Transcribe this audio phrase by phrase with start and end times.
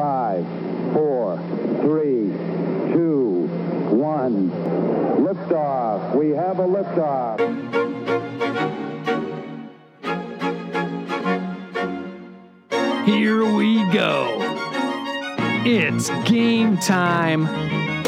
[0.00, 0.46] Five,
[0.94, 1.36] four,
[1.82, 2.32] three,
[2.94, 3.46] two,
[3.90, 4.50] one.
[5.20, 6.16] Liftoff.
[6.16, 7.38] We have a liftoff.
[13.04, 14.38] Here we go.
[15.66, 17.99] It's game time.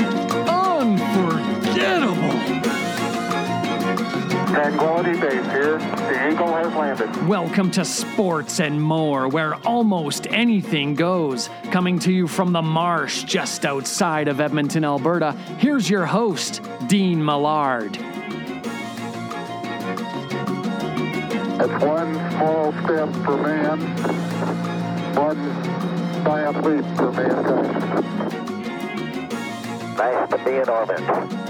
[4.72, 5.78] Tranquility Base here.
[5.78, 7.28] The Eagle has landed.
[7.28, 11.50] Welcome to Sports and More, where almost anything goes.
[11.70, 17.22] Coming to you from the marsh just outside of Edmonton, Alberta, here's your host, Dean
[17.22, 17.98] Millard.
[21.60, 23.78] It's one small step for man,
[25.14, 25.36] one
[26.24, 28.06] giant leap for mankind.
[29.98, 31.41] Nice to be in orbit.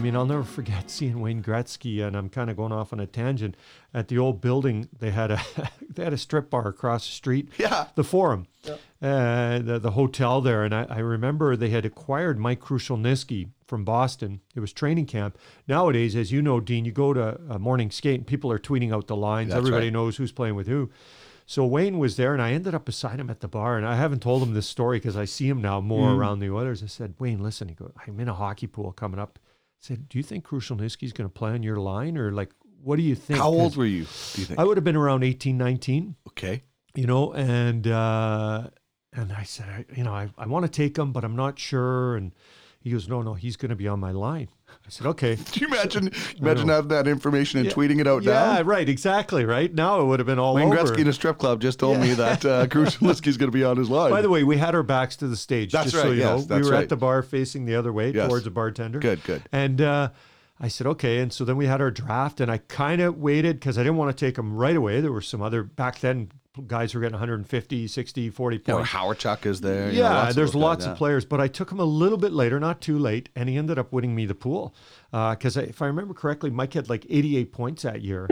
[0.00, 3.00] I mean, I'll never forget seeing Wayne Gretzky, and I'm kind of going off on
[3.00, 3.54] a tangent.
[3.92, 5.40] At the old building, they had a
[5.94, 7.50] they had a strip bar across the street.
[7.58, 7.88] Yeah.
[7.96, 12.60] the Forum, uh, the the hotel there, and I, I remember they had acquired Mike
[12.60, 14.40] Krushelnyski from Boston.
[14.54, 15.36] It was training camp.
[15.68, 18.94] Nowadays, as you know, Dean, you go to a morning skate, and people are tweeting
[18.94, 19.50] out the lines.
[19.50, 19.92] That's Everybody right.
[19.92, 20.90] knows who's playing with who.
[21.44, 23.96] So Wayne was there, and I ended up beside him at the bar, and I
[23.96, 25.84] haven't told him this story because I see him now Mm.
[25.84, 26.82] more around the Oilers.
[26.82, 27.68] I said, Wayne, listen.
[27.68, 29.38] He goes, I'm in a hockey pool coming up.
[29.80, 32.50] I said, do you think Krushelnyski's going to play on your line, or like,
[32.82, 33.38] what do you think?
[33.38, 34.04] How old were you?
[34.34, 34.58] Do you think?
[34.58, 36.62] I would have been around 18, 19, okay.
[36.94, 38.68] you know, and uh,
[39.12, 41.58] and I said, I, you know, I, I want to take him, but I'm not
[41.58, 42.16] sure.
[42.16, 42.32] And
[42.80, 44.48] he goes, no, no, he's going to be on my line.
[44.90, 45.36] I said, okay.
[45.52, 46.10] Do you imagine
[46.40, 47.72] imagine having that information and Yeah.
[47.72, 48.52] tweeting it out yeah, now?
[48.54, 49.72] Yeah, right, exactly, right.
[49.72, 50.78] Now it would have been all Wayne over.
[50.78, 53.76] Gretzky in a strip club just told me that uh, Krushelnyski's going to be on
[53.76, 54.10] his line.
[54.10, 55.70] By the way, we had our backs to the stage.
[55.70, 56.56] That's just so right, you yes, know.
[56.56, 56.82] we were right.
[56.82, 58.26] at the bar facing the other way Yes.
[58.26, 58.98] towards the bartender.
[58.98, 59.42] Good, good.
[59.52, 60.08] And uh,
[60.58, 61.20] I said, okay.
[61.20, 63.96] And so then we had our draft, and I kind of waited because I didn't
[63.96, 65.00] want to take them right away.
[65.00, 66.32] There were some other, back then,
[66.66, 68.90] guys who are getting 150, 60, 40 you know, points.
[68.90, 69.90] Hawerchuk is there.
[69.90, 72.18] you know, yeah, lots there's those lots of players, but I took him a little
[72.18, 74.74] bit later, not too late, and he ended up winning me the pool.
[75.12, 78.26] Because if I remember correctly, Mike had like 88 points that year.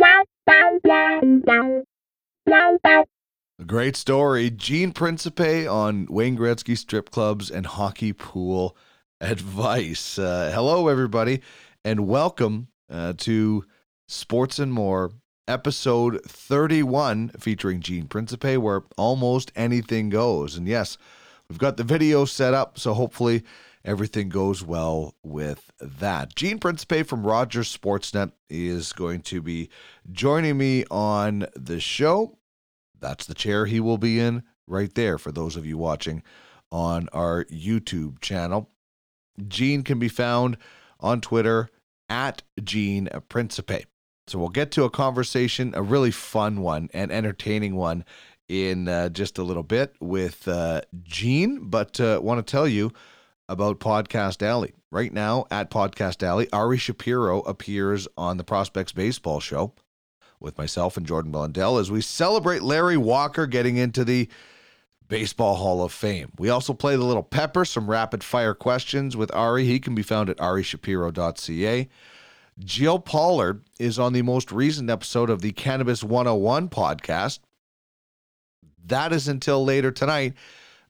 [3.61, 4.50] A great story.
[4.50, 8.77] Gene Principe on Wayne Gretzky strip clubs and hockey pool
[9.21, 10.19] advice.
[10.19, 11.41] Uh, hello, everybody,
[11.85, 13.65] and welcome uh, to
[14.06, 15.11] Sports and More,
[15.49, 20.57] episode 31, featuring Gene Principe, where almost anything goes.
[20.57, 20.99] And yes,
[21.49, 23.43] we've got the video set up, so hopefully
[23.85, 26.37] everything goes well with that.
[26.37, 29.71] Gene Principe from Rogers Sportsnet is going to be
[30.13, 32.39] joining me on the show.
[33.01, 36.23] That's the chair he will be in right there for those of you watching
[36.71, 38.71] on our YouTube channel.
[39.47, 40.59] Gene can be found
[41.01, 41.71] on Twitter
[42.09, 43.87] at Gene Principe.
[44.28, 48.05] So we'll get to a conversation, a really fun one and entertaining one
[48.49, 51.69] in uh, just a little bit with uh, Gene.
[51.69, 52.93] But uh, want to tell you
[53.49, 54.75] about Podcast Alley.
[54.91, 59.75] Right now at Podcast Alley, Ari Shapiro appears on the Prospects Baseball Show
[60.41, 64.28] with myself and Jordan Blundell as we celebrate Larry Walker getting into the
[65.09, 66.33] Baseball Hall of Fame.
[66.38, 69.65] We also play the little pepper, some rapid fire questions with Ari.
[69.65, 71.88] He can be found at arishapiro.ca.
[72.65, 77.39] Jill Pollard is on the most recent episode of the Cannabis 101 podcast.
[78.85, 80.35] That is until later tonight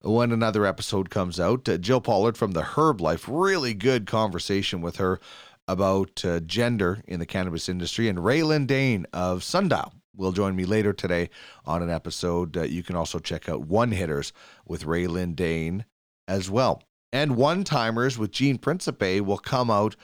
[0.00, 1.68] when another episode comes out.
[1.68, 5.20] Uh, Jill Pollard from the Herb Life, really good conversation with her
[5.66, 8.08] about uh, gender in the cannabis industry.
[8.08, 11.28] And Raylan Dane of Sundial will join me later today
[11.66, 12.56] on an episode.
[12.56, 14.32] Uh, you can also check out One Hitters
[14.66, 15.84] with Raylan Dane
[16.26, 16.82] as well.
[17.12, 19.96] And One Timers with Gene Principe will come out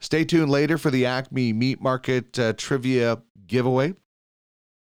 [0.00, 3.94] Stay tuned later for the Acme Meat Market uh, trivia giveaway.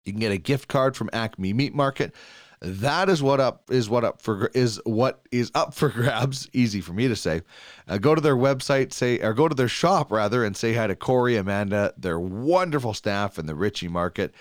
[0.04, 2.14] You can get a gift card from Acme Meat Market.
[2.60, 6.48] That is what up is what up for is what is up for grabs.
[6.54, 7.42] Easy for me to say.
[7.88, 10.86] Uh, go to their website, say or go to their shop rather, and say hi
[10.86, 14.34] to Corey, Amanda, their wonderful staff in the Ritchie Market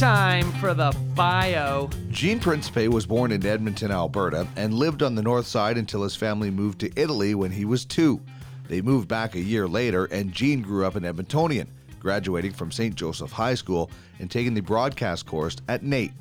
[0.01, 1.91] Time for the bio.
[2.09, 6.17] Gene Principe was born in Edmonton, Alberta, and lived on the north side until his
[6.17, 8.19] family moved to Italy when he was two.
[8.67, 11.67] They moved back a year later, and Gene grew up in Edmontonian,
[11.99, 12.95] graduating from St.
[12.95, 16.13] Joseph High School and taking the broadcast course at NAIT.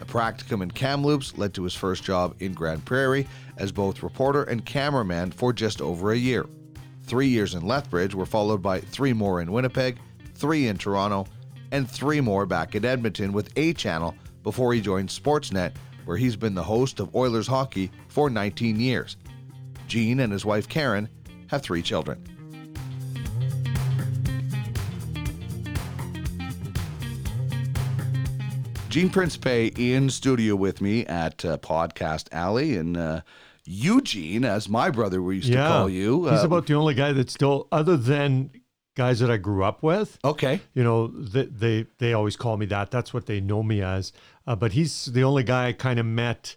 [0.00, 3.26] A practicum in Kamloops led to his first job in Grande Prairie
[3.56, 6.46] as both reporter and cameraman for just over a year.
[7.02, 9.98] Three years in Lethbridge were followed by three more in Winnipeg,
[10.36, 11.26] three in Toronto,
[11.74, 15.72] and three more back in Edmonton with A Channel before he joined Sportsnet,
[16.04, 19.16] where he's been the host of Oilers hockey for 19 years.
[19.88, 21.08] Gene and his wife Karen
[21.48, 22.22] have three children.
[28.88, 33.22] Gene Principe in studio with me at uh, Podcast Alley and uh,
[33.64, 36.28] Eugene, as my brother we used to call you.
[36.28, 38.52] He's uh, about the only guy that still, other than
[38.94, 40.18] guys that I grew up with.
[40.24, 40.60] okay.
[40.74, 42.90] You know, they they, they always call me that.
[42.90, 44.12] That's what they know me as.
[44.46, 46.56] Uh, but he's the only guy I kind of met,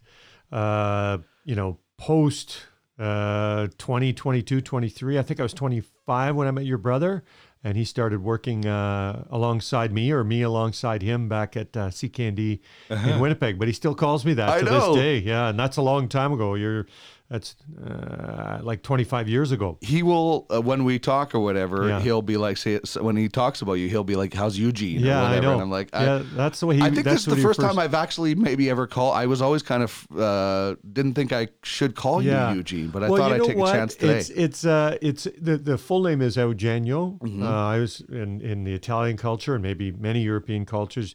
[0.52, 2.60] uh, you know, post
[3.00, 5.20] uh, 20, 22, 23.
[5.20, 7.24] I think I was 25 when I met your brother.
[7.64, 12.60] And he started working uh, alongside me or me alongside him back at uh, CKND
[12.90, 13.58] in Winnipeg.
[13.60, 14.58] But he still calls me that Uh-huh.
[14.58, 14.94] I to know.
[14.94, 15.18] this day.
[15.20, 15.50] Yeah.
[15.50, 16.54] And that's a long time ago.
[16.56, 16.86] You're,
[17.30, 19.78] that's uh, like 25 years ago.
[19.82, 22.00] he will uh, when we talk or whatever Yeah.
[22.00, 25.08] he'll be like say when he talks about you he'll be like how's eugene or
[25.08, 25.54] Yeah, whatever I know.
[25.54, 26.82] and i'm like I, yeah, that's the way he.
[26.84, 29.16] I think that's this is the he first time I've actually maybe ever called.
[29.16, 32.52] I was always kind of uh, didn't think I should call Yeah.
[32.52, 33.74] you Eugene, but I Well, thought I'd take what?
[33.76, 34.18] a chance today.
[34.20, 37.20] It's it's uh it's the the full name is Eugenio.
[37.22, 37.44] Mm-hmm.
[37.44, 41.14] Uh, I was in in the Italian culture and maybe many European cultures,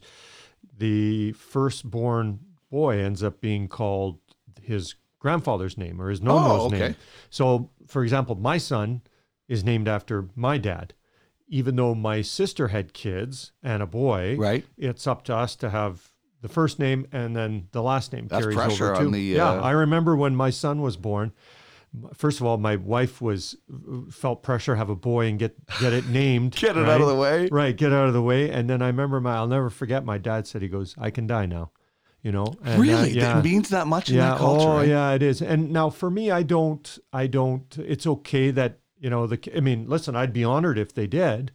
[0.77, 2.39] the firstborn
[2.69, 4.19] boy ends up being called
[4.61, 6.79] his grandfather's name or his nonno's Oh, okay.
[6.79, 6.95] name.
[7.31, 9.01] So, for example, my son
[9.47, 10.93] is named after my dad.
[11.47, 14.65] Even though my sister had kids and a boy, Right.
[14.77, 16.11] It's up to us to have
[16.41, 19.11] the first name and then the last name That's carries pressure over on too.
[19.11, 21.31] the, yeah, uh, I remember when my son was born.
[22.13, 23.55] First of all, my wife was
[24.09, 26.55] felt pressure have a boy and get get it named.
[26.59, 26.89] Get it right?
[26.89, 27.47] out of the way.
[27.51, 28.49] Right, get out of the way.
[28.49, 31.27] And then I remember my I'll never forget my dad said he goes, I can
[31.27, 31.71] die now.
[32.23, 32.47] You know?
[32.63, 33.37] And, really, yeah.
[33.37, 34.31] it means that much in yeah.
[34.31, 34.69] that culture.
[34.69, 34.87] oh right?
[34.87, 35.41] yeah, it is.
[35.41, 39.59] And now for me, I don't I don't it's okay that, you know, the I
[39.59, 41.51] mean, listen, I'd be honored if they did,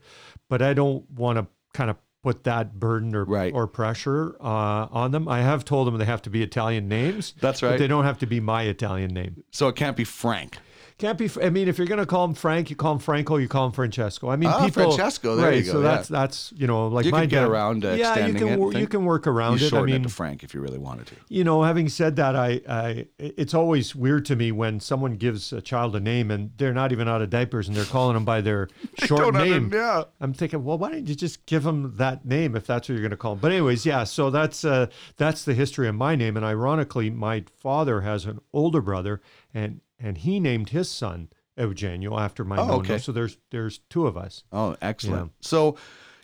[0.47, 3.53] but I don't want to kind of put that burden or Right.
[3.53, 5.27] or pressure uh, on them.
[5.27, 7.33] I have told them they have to be Italian names.
[7.41, 7.79] That's But right.
[7.79, 9.43] they don't have to be my Italian name.
[9.51, 10.57] So it can't be Frank.
[10.99, 11.29] Can't be.
[11.41, 13.37] I mean, if you're going to call him Frank, you call him Franco.
[13.37, 14.29] You call him Francesco.
[14.29, 14.83] I mean, Ah, people.
[14.83, 15.57] Francesco, there right.
[15.57, 15.87] you go, So yeah.
[15.95, 18.47] that's that's you know like You my could get dad- around, uh, yeah, you can
[18.49, 19.73] it, wor- you can work You around it.
[19.73, 21.15] I mean, it to Frank if you really wanted to.
[21.29, 25.53] you know, having said that, I, I it's always weird to me when someone gives
[25.53, 28.25] a child a name and they're not even out of diapers and they're calling them
[28.25, 28.67] by their
[29.05, 29.71] short name.
[29.73, 30.03] yeah.
[30.19, 33.01] I'm thinking, well, why don't you just give them that name if that's what you're
[33.01, 33.39] going to call them?
[33.39, 34.03] But anyways, yeah.
[34.03, 36.35] So that's uh, that's the history of my name.
[36.35, 39.21] And ironically, my father has an older brother,
[39.53, 42.73] and and he named his son Eugenio after my Oh, nonno.
[42.79, 42.97] okay.
[42.97, 44.43] So there's there's two of us.
[44.51, 45.31] Oh, excellent.
[45.41, 45.75] So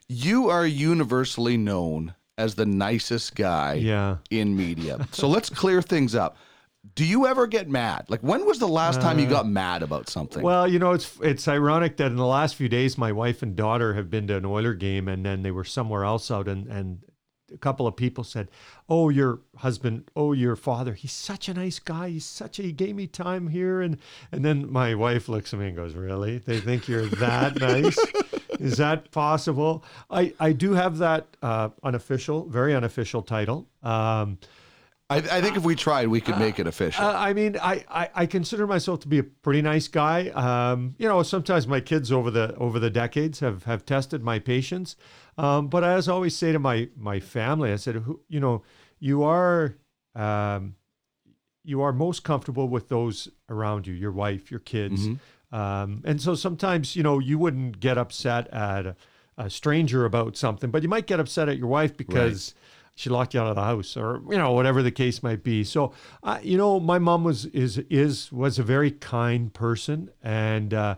[0.07, 4.17] you are universally known as the nicest guy Yeah.
[4.29, 5.07] in media.
[5.11, 6.37] so let's clear things up.
[6.93, 8.05] Do you ever get mad?
[8.09, 10.43] Like when was the last time you got mad about something?
[10.43, 13.41] Uh, Well, you know, it's it's ironic that in the last few days, my wife
[13.41, 16.47] and daughter have been to an Oiler game, and then they were somewhere else out,
[16.47, 16.99] and and
[17.53, 18.49] a couple of people said,
[18.89, 22.09] "Oh, your husband, oh, your father, he's such a nice guy.
[22.09, 23.97] He's such a he gave me time here." And
[24.31, 26.39] and then my wife looks at me and goes, "Really?
[26.39, 27.97] They think you're that nice?
[28.59, 33.67] Is that possible?" I I do have that uh, unofficial, very unofficial title.
[33.83, 34.39] Um,
[35.07, 37.05] I, I think if we tried, we could make it official.
[37.05, 40.29] uh, I mean, I, I, I consider myself to be a pretty nice guy.
[40.29, 44.39] Um, you know, sometimes my kids over the over the decades have have tested my
[44.39, 44.95] patience.
[45.37, 48.63] Um, but as I always say to my my family, I said, who, you know,
[48.99, 49.75] you are
[50.15, 50.75] um,
[51.63, 55.07] you are most comfortable with those around you, your wife, your kids,
[55.51, 58.95] um, and so sometimes you know you wouldn't get upset at a,
[59.37, 62.53] a stranger about something, but you might get upset at your wife because
[62.95, 65.63] she locked you out of the house or you know whatever the case might be.
[65.65, 65.91] So
[66.23, 70.95] uh, you know my mom was is is was a very kind person and uh,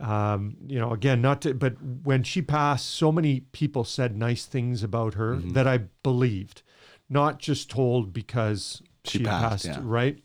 [0.00, 4.44] um, you know, again, not to, but when she passed, so many people said nice
[4.46, 5.50] things about her Mm-hmm.
[5.52, 6.62] that I believed,
[7.08, 9.80] not just told because She she, passed, passed, yeah.
[9.82, 10.18] right?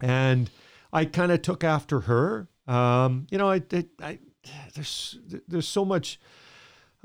[0.00, 0.50] And
[0.92, 2.48] I kind of took after her.
[2.66, 4.18] Um, you know, I, I, I
[4.74, 6.20] there's there's so much.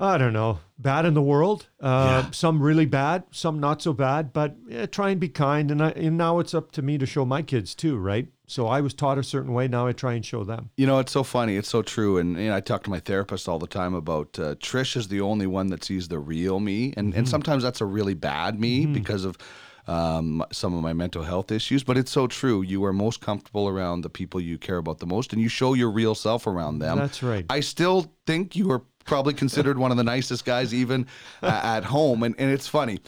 [0.01, 1.68] I don't know, bad in the world.
[1.82, 2.32] Uh, Yeah.
[2.32, 4.32] Some really bad, some not so bad.
[4.32, 5.70] But yeah, try and be kind.
[5.72, 8.27] And, I, and now it's up to me to show my kids too, right?
[8.48, 9.68] So I was taught a certain way.
[9.68, 10.70] Now I try and show them.
[10.77, 11.56] You know, it's so funny.
[11.58, 12.18] It's so true.
[12.18, 15.10] And you know, I talk to my therapist all the time about uh, Trish is
[15.10, 18.60] the only one that sees the real me, and and sometimes that's a really bad
[18.60, 19.38] me because of
[19.88, 21.84] um, some of my mental health issues.
[21.84, 22.62] But it's so true.
[22.63, 25.74] You are most comfortable around the people you care about the most, and you show
[25.75, 26.98] your real self around them.
[26.98, 27.46] That's right.
[27.50, 31.06] I still think you are probably considered one of the nicest guys, even
[31.44, 32.24] uh, at home.
[32.24, 33.00] And and it's funny.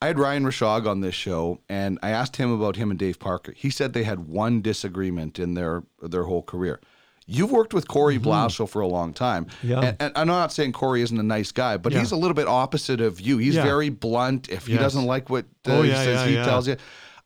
[0.00, 3.20] I had Ryan Rishaug on this show, and I asked him about him and Dave
[3.20, 3.52] Parker.
[3.56, 6.80] He said they had one disagreement in their their whole career.
[7.24, 9.70] You've worked with Corey Blasio for a long time, Mm-hmm.
[9.70, 9.80] Yeah.
[9.80, 12.00] and, and I'm not saying Corey isn't a nice guy, but Yeah.
[12.00, 13.38] he's a little bit opposite of you.
[13.38, 13.62] He's Yeah.
[13.62, 14.48] very blunt.
[14.48, 16.44] If he doesn't like what uh, Oh, he says, yeah, he yeah.
[16.44, 16.76] tells you.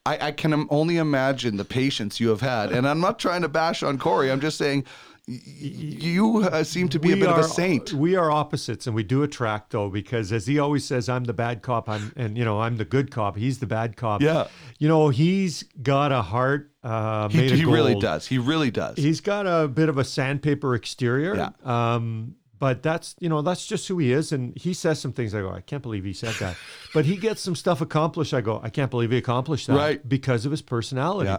[0.04, 3.48] I, I can only imagine the patience you have had, and I'm not trying to
[3.48, 4.30] bash on Corey.
[4.30, 4.84] I'm just saying
[5.28, 7.92] you uh, seem to be a bit of a saint.
[7.92, 11.32] We are opposites, and we do attract though, because as he always says, I'm the
[11.32, 11.88] bad cop.
[11.88, 13.36] I'm, and you know, I'm the good cop.
[13.36, 14.22] He's the bad cop.
[14.22, 14.46] Yeah.
[14.78, 18.26] You know, he's got a heart uh, He, of he really does.
[18.26, 18.96] He really does.
[18.96, 21.34] He's got a bit of a sandpaper exterior.
[21.34, 21.50] Yeah.
[21.64, 25.34] Um, but that's you know that's just who he is, and he says some things.
[25.34, 26.56] I go, I can't believe he said that.
[26.94, 28.32] but he gets some stuff accomplished.
[28.32, 29.76] I go, I can't believe he accomplished that.
[29.76, 30.08] Right.
[30.08, 31.28] Because of his personality.
[31.28, 31.38] Yeah.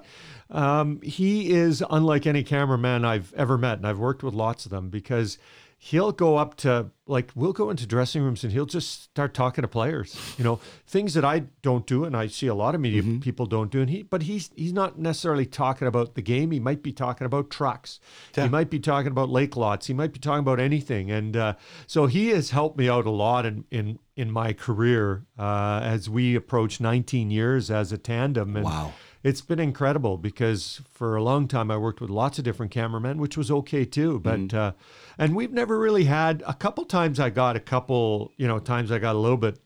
[0.50, 4.72] Um, he is unlike any cameraman I've ever met, and I've worked with lots of
[4.72, 5.38] them because
[5.80, 9.62] he'll go up to like we'll go into dressing rooms and he'll just start talking
[9.62, 12.82] to players you know things that i don't do and i see a lot of
[12.82, 13.20] media Mm-hmm.
[13.20, 16.60] people don't do and he but he's he's not necessarily talking about the game he
[16.60, 18.00] might be talking about trucks
[18.34, 21.54] he might be talking about lake lots he might be talking about anything and uh,
[21.86, 26.10] so he has helped me out a lot in in in my career uh, as
[26.10, 28.94] we approach 19 years as a tandem and Wow.
[29.28, 33.18] It's been incredible because for a long time I worked with lots of different cameramen,
[33.18, 34.20] which was okay too.
[34.20, 34.58] But Mm-hmm.
[34.58, 34.72] uh,
[35.18, 38.92] and we've never really had a couple times I got a couple, you know, times
[38.92, 39.60] I got a little bit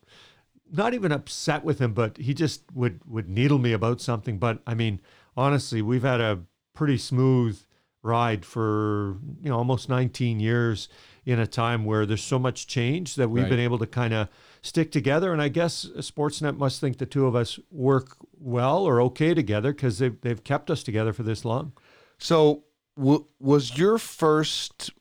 [0.74, 4.38] not even upset with him, but he just would would needle me about something.
[4.38, 5.00] But I mean,
[5.36, 6.39] honestly, we've had a
[6.74, 7.62] pretty smooth
[8.03, 10.89] ride for you know almost 19 years
[11.25, 13.50] in a time where there's so much change that we've Right.
[13.50, 14.27] been able to kind of
[14.62, 15.34] stick together.
[15.34, 19.74] And I guess Sportsnet must think the two of us work well or okay together
[19.74, 21.74] because they've, they've kept us together for this long.
[22.18, 22.63] So,
[22.98, 24.91] w- was your first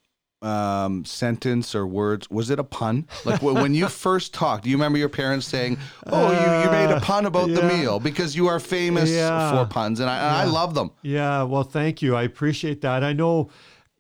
[0.43, 3.07] um, sentence or words was it a pun?
[3.27, 5.77] Like wh- when you first talked, do you remember your parents saying,
[6.07, 9.51] "Oh, you, you made a pun about the Uh, meal because you are famous Yeah.
[9.65, 10.93] for puns," and I, and I love them.
[11.03, 12.17] Yeah, well, thank you.
[12.17, 13.05] I appreciate that.
[13.05, 13.51] I know,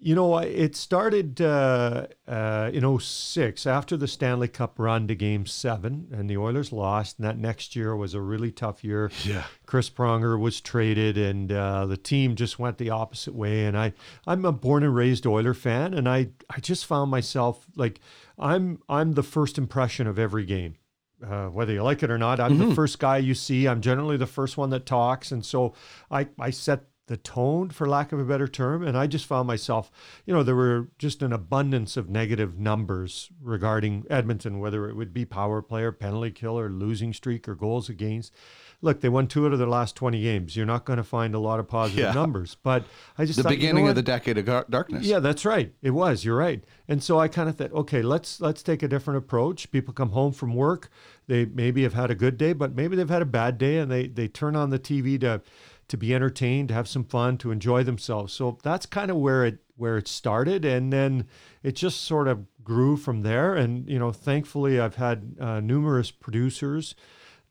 [0.02, 5.44] you know, it started uh, uh, in 06 after the Stanley Cup run to game
[5.44, 7.18] seven, and the Oilers lost.
[7.18, 9.10] And that next year was a really tough year.
[9.24, 9.44] Yeah.
[9.66, 13.66] Chris Pronger was traded, and uh, the team just went the opposite way.
[13.66, 13.92] And I,
[14.26, 18.00] I'm a born and raised Oiler fan, and I, I just found myself like
[18.38, 20.76] I'm, I'm the first impression of every game.
[21.22, 23.68] Uh, whether you like it or not, I'm the first guy you see.
[23.68, 25.74] I'm generally the first one that talks, and so
[26.10, 28.84] I, I set the tone, for lack of a better term.
[28.86, 29.90] And I just found myself,
[30.24, 35.12] you know, there were just an abundance of negative numbers regarding Edmonton, whether it would
[35.12, 38.32] be power play or penalty kill or losing streak or goals against.
[38.80, 40.56] Look, they won two out of their last 20 games.
[40.56, 42.12] You're not going to find a lot of positive Yeah.
[42.12, 42.84] numbers, but
[43.18, 45.04] I just The thought, you know beginning of the decade of gar- darkness.
[45.04, 45.74] Yeah, that's right.
[45.82, 46.24] It was.
[46.24, 46.62] You're right.
[46.88, 49.70] And so I kind of thought, okay, let's let's take a different approach.
[49.72, 50.90] People come home from work,
[51.26, 53.90] they maybe have had a good day, but maybe they've had a bad day, and
[53.90, 55.42] they they turn on the TV to
[55.90, 58.32] to be entertained, to have some fun, to enjoy themselves.
[58.32, 61.26] So that's kind of where it where it started, and then
[61.62, 63.54] it just sort of grew from there.
[63.54, 66.94] And you know, thankfully, I've had uh, numerous producers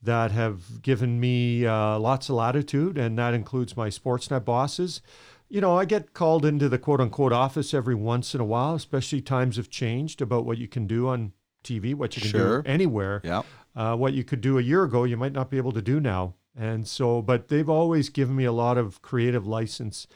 [0.02, 5.02] that have given me uh, lots of latitude, and that includes my Sportsnet bosses.
[5.50, 8.76] You know, I get called into the quote unquote office every once in a while,
[8.76, 12.62] especially times have changed about what you can do on TV, what you can Sure.
[12.62, 13.22] do anywhere.
[13.24, 13.42] Yeah.
[13.76, 16.00] Uh, what you could do a year ago, you might not be able to do
[16.00, 16.36] now.
[16.62, 20.08] And so, but they've always given me a lot of creative license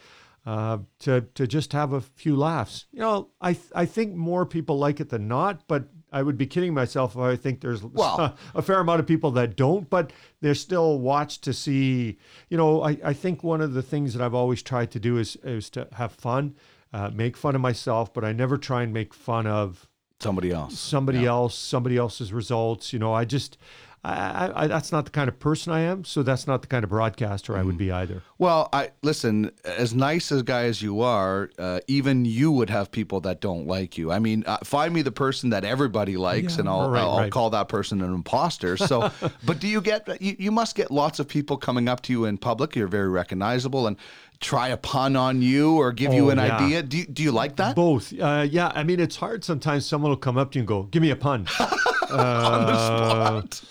[0.45, 2.85] uh, to to just have a few laughs.
[2.91, 6.37] You know, I th- I think more people like it than not, but I would
[6.37, 9.89] be kidding myself if I think there's Well- a fair amount of people that don't,
[9.89, 12.17] but they're still watched to see.
[12.49, 15.17] You know, I, I think one of the things that I've always tried to do
[15.17, 16.55] is is to have fun,
[16.91, 19.87] uh, make fun of myself, but I never try and make fun of
[20.19, 20.77] Somebody else.
[20.77, 22.91] somebody else, somebody else's results.
[22.93, 23.57] You know, I just,
[24.05, 26.03] I, I, that's not the kind of person I am.
[26.03, 28.21] So that's not the kind of broadcaster I would be either.
[28.37, 29.51] Well, I listen.
[29.63, 33.65] As nice a guy as you are, uh, even you would have people that don't
[33.65, 34.11] like you.
[34.11, 37.17] I mean, uh, find me the person that everybody likes, Yeah, and I'll right, I'll
[37.19, 37.31] right.
[37.31, 38.75] call that person an imposter.
[38.87, 39.09] So,
[39.45, 42.25] but do you get you, you must get lots of people coming up to you
[42.25, 42.75] in public.
[42.75, 43.95] You're very recognizable and
[44.41, 46.57] try a pun on you or give you Oh, an yeah.
[46.57, 46.83] idea.
[46.83, 47.77] Do you, do you like that?
[47.77, 48.11] Both.
[48.19, 48.73] Uh, yeah.
[48.75, 49.85] I mean, it's hard sometimes.
[49.85, 51.67] Someone will come up to you and go, "Give me a pun." on
[52.09, 53.63] the Uh, spot.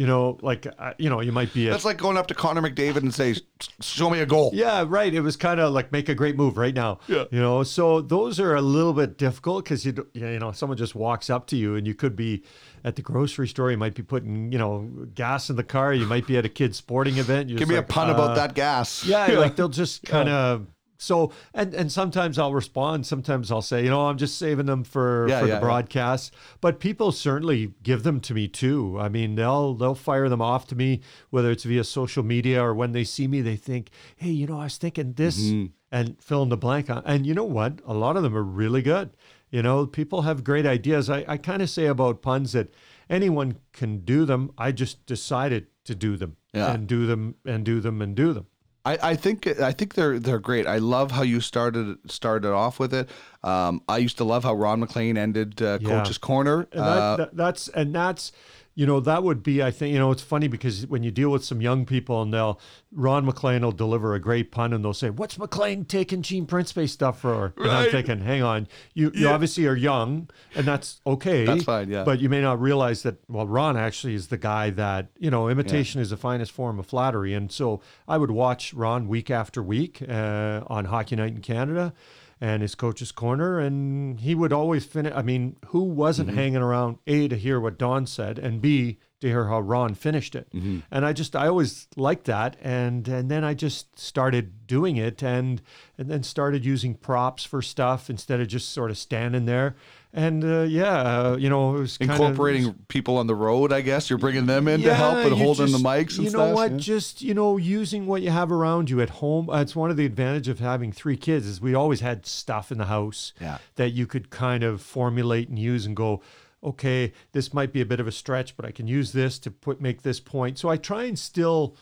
[0.00, 1.66] You know, like uh, you know, you might be.
[1.68, 3.34] A, That's like going up to Connor McDavid and say,
[3.82, 5.12] "Show me a goal." Yeah, right.
[5.12, 7.00] It was kind of like make a great move right now.
[7.06, 7.24] Yeah.
[7.30, 10.94] You know, so those are a little bit difficult because you, you know, someone just
[10.94, 12.44] walks up to you and you could be
[12.82, 13.70] at the grocery store.
[13.70, 15.92] You might be putting, you know, gas in the car.
[15.92, 17.54] You might be at a kid's sporting event.
[17.54, 19.04] Give me a pun uh, about that gas.
[19.04, 20.66] Yeah, like they'll just kind of.
[21.00, 23.06] So and and sometimes I'll respond.
[23.06, 25.60] Sometimes I'll say, you know, I'm just saving them for Yeah, for yeah, the yeah.
[25.60, 26.34] broadcast.
[26.60, 28.98] But people certainly give them to me too.
[29.00, 32.74] I mean, they'll they'll fire them off to me, whether it's via social media or
[32.74, 35.66] when they see me, they think, hey, you know, I was thinking this Mm-hmm.
[35.90, 36.90] and fill in the blank.
[36.90, 37.80] on- And you know what?
[37.86, 39.10] A lot of them are really good.
[39.50, 41.08] You know, people have great ideas.
[41.10, 42.68] I, I kind of say about puns that
[43.08, 44.50] anyone can do them.
[44.58, 46.72] I just decided to do them Yeah.
[46.72, 48.46] and do them and do them and do them.
[48.84, 50.66] I, I think I think they're they're great.
[50.66, 53.10] I love how you started started off with it.
[53.44, 55.88] Um, I used to love how Ron MacLean ended uh, Yeah.
[55.88, 56.66] Coach's Corner.
[56.72, 58.32] And Uh, that, that, that's and that's
[58.74, 61.30] you know that would be I think you know it's funny because when you deal
[61.30, 62.60] with some young people and they'll
[62.92, 66.86] Ron MacLean will deliver a great pun and they'll say what's MacLean taking Gene Principe
[66.86, 67.52] stuff for?
[67.56, 68.68] And I'm thinking hang on.
[68.94, 72.04] You you obviously are young and that's okay That's fine, yeah.
[72.04, 75.48] but you may not realize that well Ron actually is the guy that you know
[75.48, 77.34] imitation is the finest form of flattery.
[77.34, 81.92] And so I would watch Ron week after week uh, on Hockey Night in Canada
[82.40, 86.38] and his coach's corner and he would always finish i mean who wasn't mm-hmm.
[86.38, 90.34] hanging around a to hear what don said and b to hear how ron finished
[90.34, 90.50] it.
[90.52, 90.78] Mm-hmm.
[90.90, 95.22] And i just i always liked that and and then i just started doing it
[95.22, 95.60] and
[95.98, 99.76] and then started using props for stuff instead of just sort of standing there
[100.12, 103.72] and uh, yeah uh, you know it was kinda- incorporating people on the road.
[103.72, 106.16] I guess you're bringing them in to help and holding just- the mics.
[106.16, 106.54] And you know stuff.
[106.54, 106.70] what?
[106.72, 106.76] Yeah.
[106.78, 109.48] Just you know, using what you have around you at home.
[109.48, 112.72] Uh, it's one of the advantage of having three kids is we always had stuff
[112.72, 113.58] in the house Yeah.
[113.76, 116.20] that you could kind of formulate and use and go.
[116.62, 119.50] Okay, this might be a bit of a stretch, but I can use this to
[119.50, 120.58] put make this point.
[120.58, 121.74] So I try and still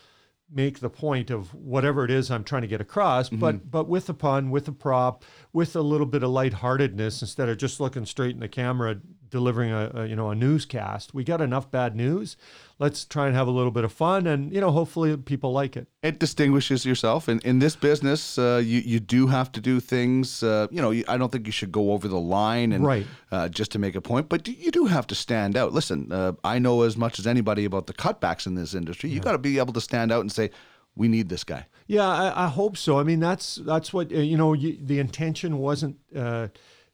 [0.51, 3.39] make the point of whatever it is I'm trying to get across, Mm-hmm.
[3.39, 7.49] but but with a pun, with a prop, with a little bit of lightheartedness instead
[7.49, 11.13] of just looking straight in the camera, delivering a, a you know a newscast.
[11.13, 12.37] We got enough bad news.
[12.79, 15.75] Let's try and have a little bit of fun, and you know hopefully people like
[15.75, 15.87] it.
[16.01, 20.43] it distinguishes yourself in, in this business uh, you, you do have to do things
[20.43, 23.05] uh, you know you, i don't think you should go over the line and Right.
[23.31, 26.31] uh, just to make a point but you do have to stand out listen uh,
[26.43, 29.37] i know as much as anybody about the cutbacks in this industry you got to
[29.37, 30.49] be able to stand out and say
[30.95, 32.99] we need this guy Yeah, I, I hope so.
[32.99, 34.53] I mean, that's that's what uh, you know.
[34.53, 36.47] You, the intention wasn't uh,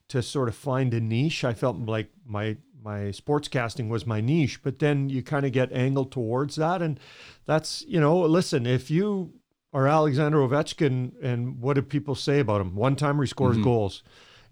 [0.08, 1.44] to sort of find a niche.
[1.44, 5.72] I felt like my my sportscasting was my niche, but then you kind of get
[5.72, 7.00] angled towards that, and
[7.44, 8.20] that's you know.
[8.20, 9.32] Listen, if you
[9.72, 12.76] are Alexander Ovechkin, and what do people say about him?
[12.76, 13.64] One timer he scores mm-hmm.
[13.64, 14.02] goals.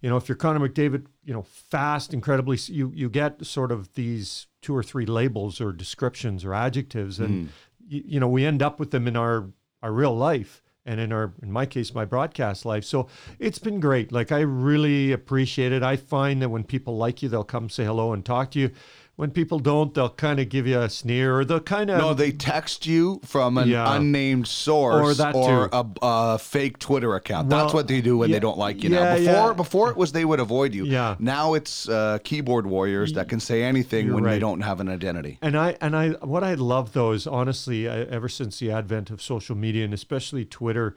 [0.01, 3.95] You know, if you're Connor McDavid, you know, fast, incredibly, you you get sort of
[3.95, 7.53] these two or three labels or descriptions or adjectives, and mm.
[7.87, 9.47] you, you know, we end up with them in our
[9.83, 12.85] our real life and in our in my case my broadcast life.
[12.85, 14.13] So it's been great.
[14.13, 15.83] Like i really appreciate it.
[15.83, 18.71] I find that when people like you they'll come say hello and talk to you
[19.17, 22.15] when people don't they'll kind of give you a sneer or they'll kind of no
[22.15, 23.97] they text you from an Yeah.
[23.97, 27.49] unnamed source Or that or a, a fake twitter account.
[27.49, 29.97] That's what they do when yeah, they don't like you yeah, now before before it
[29.97, 30.85] was they would avoid you.
[30.85, 31.15] Yeah.
[31.19, 34.89] now it's uh, keyboard warriors that can say anything You're when they don't have an
[34.89, 35.39] identity.
[35.43, 39.11] And I and I what I love though is honestly I, ever since the advent
[39.11, 40.97] of social media and especially Twitter,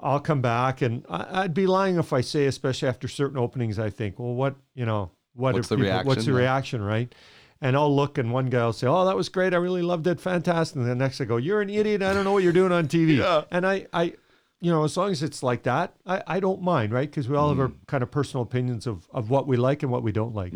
[0.00, 3.78] I'll come back and I, I'd be lying if I say especially after certain openings
[3.78, 7.12] I think well what you know what What's are the people, what's the reaction right.
[7.60, 9.54] And I'll look, and one guy will say, "Oh, that was great!
[9.54, 12.02] I really loved it, fantastic." And the next I go, "You're an idiot!
[12.02, 13.44] I don't know what you're doing on TV." Yeah.
[13.50, 14.12] And I, I,
[14.60, 17.08] you know, as long as it's like that, I, I don't mind, right?
[17.08, 17.84] Because we all have our Mm-hmm.
[17.86, 20.52] kind of personal opinions of of what we like and what we don't like.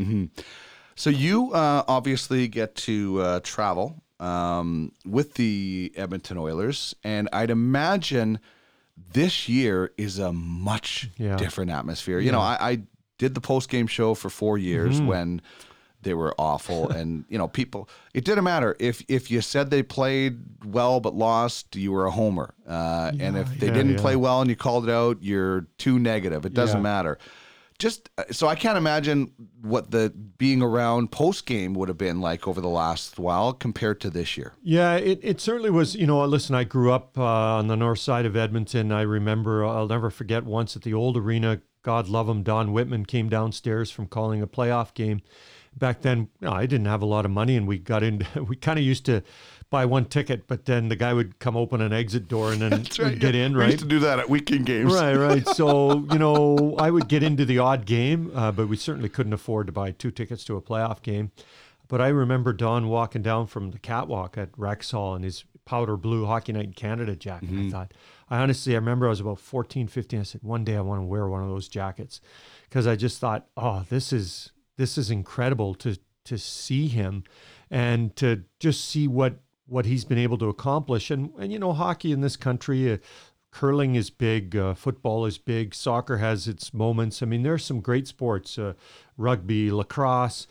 [0.95, 7.51] So you uh, obviously get to uh, travel um, with the Edmonton Oilers, and I'd
[7.51, 8.39] imagine
[9.13, 11.37] this year is a much Yeah.
[11.37, 12.19] different atmosphere.
[12.21, 12.79] You know, I, I
[13.17, 15.07] did the post game show for four years Mm-hmm.
[15.07, 15.43] when
[16.03, 17.89] they were awful, and you know, people.
[18.15, 22.11] It didn't matter if if you said they played well but lost, you were a
[22.11, 24.01] homer, uh, and if they yeah, didn't yeah.
[24.01, 26.45] play well and you called it out, you're too negative.
[26.47, 26.83] It doesn't Yeah.
[26.83, 27.19] matter.
[27.79, 29.33] just uh, so I can't imagine
[29.63, 34.03] what the being around post game would have been like over the last while compared
[34.03, 34.53] to this year.
[34.63, 35.95] Yeah, it, it certainly was.
[35.95, 38.93] You know, listen, I grew up uh, on the north side of Edmonton.
[38.93, 43.07] I remember, I'll never forget once at the old arena, God love him, Don Whitman
[43.07, 45.23] came downstairs from calling a playoff game.
[45.77, 48.27] Back then, you know, I didn't have a lot of money, and we got in.
[48.49, 49.23] We kind of used to
[49.71, 52.73] buy one ticket, but then the guy would come open an exit door and then
[52.99, 53.45] right, get yeah.
[53.47, 53.71] in, We right?
[53.71, 54.93] used to do that at weekend games.
[54.93, 55.47] Right, right.
[55.47, 59.33] So, you know, I would get into the odd game, uh, but we certainly couldn't
[59.33, 61.31] afford to buy two tickets to a playoff game.
[61.87, 66.27] But I remember Don walking down from the catwalk at Rexall in his powder blue
[66.27, 67.49] Hockey Night in Canada jacket.
[67.53, 67.95] I thought,
[68.29, 70.21] I honestly, I remember I was about 14, 15.
[70.21, 72.21] I said, one day I want to wear one of those jackets
[72.69, 77.25] because I just thought, oh, this is this is incredible to to see him
[77.71, 81.11] and to just see what what he's been able to accomplish.
[81.11, 82.93] And and you know, hockey in this country.
[82.93, 82.97] Uh,
[83.53, 87.21] curling is big, uh, football is big, soccer has its moments.
[87.21, 88.75] I mean, there's some great sports, uh,
[89.17, 90.47] rugby, lacrosse,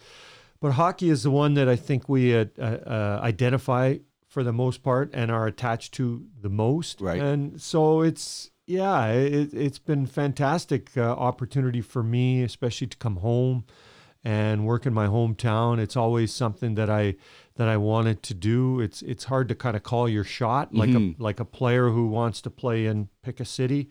[0.60, 4.84] but hockey is the one that I think we uh, uh, identify for the most
[4.84, 7.00] part and are attached to the most.
[7.00, 7.22] Right.
[7.22, 13.16] And so it's yeah, it, it's been fantastic uh, opportunity for me, especially to come
[13.18, 13.64] home
[14.24, 15.80] and work in my hometown.
[15.80, 17.16] It's always something that I
[17.56, 18.80] that I wanted to do.
[18.80, 22.08] It's it's hard to kind of call your shot like a like a player who
[22.08, 23.90] wants to play in pick a city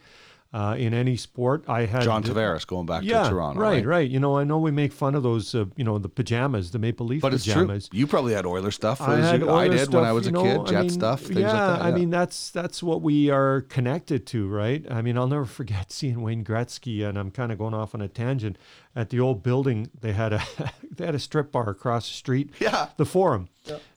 [0.52, 1.64] uh, in any sport.
[1.68, 3.60] I had John Tavares going back yeah, to Toronto.
[3.60, 3.86] right, right?
[3.86, 4.10] right.
[4.10, 6.78] You know, I know we make fun of those, uh, you know, the pajamas, the
[6.78, 7.78] Maple Leaf But it's true.
[7.92, 9.00] You probably had Oiler stuff.
[9.00, 10.74] I had you, I did when I was a you know, kid.
[10.74, 11.86] I mean, stuff, things yeah, like that.
[11.86, 14.84] I mean, that's that's what we are connected to, right?
[14.90, 18.00] I mean, I'll never forget seeing Wayne Gretzky, and I'm kind of going off on
[18.00, 18.56] a tangent.
[18.98, 20.42] At the old building, they had a
[20.96, 22.50] they had a strip bar across the street.
[22.58, 22.88] Yeah.
[22.96, 23.48] the Forum,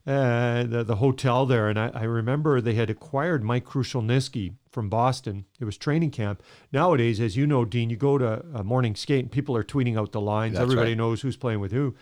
[0.05, 4.89] uh, the the hotel there, and I, I remember they had acquired Mike Krushelnyski from
[4.89, 5.45] Boston.
[5.59, 6.43] It was training camp.
[6.71, 9.97] Nowadays, as you know, Dean, you go to a morning skate, and people are tweeting
[9.97, 10.53] out the lines.
[10.53, 10.97] That's Everybody right.
[10.97, 11.95] knows who's playing with who.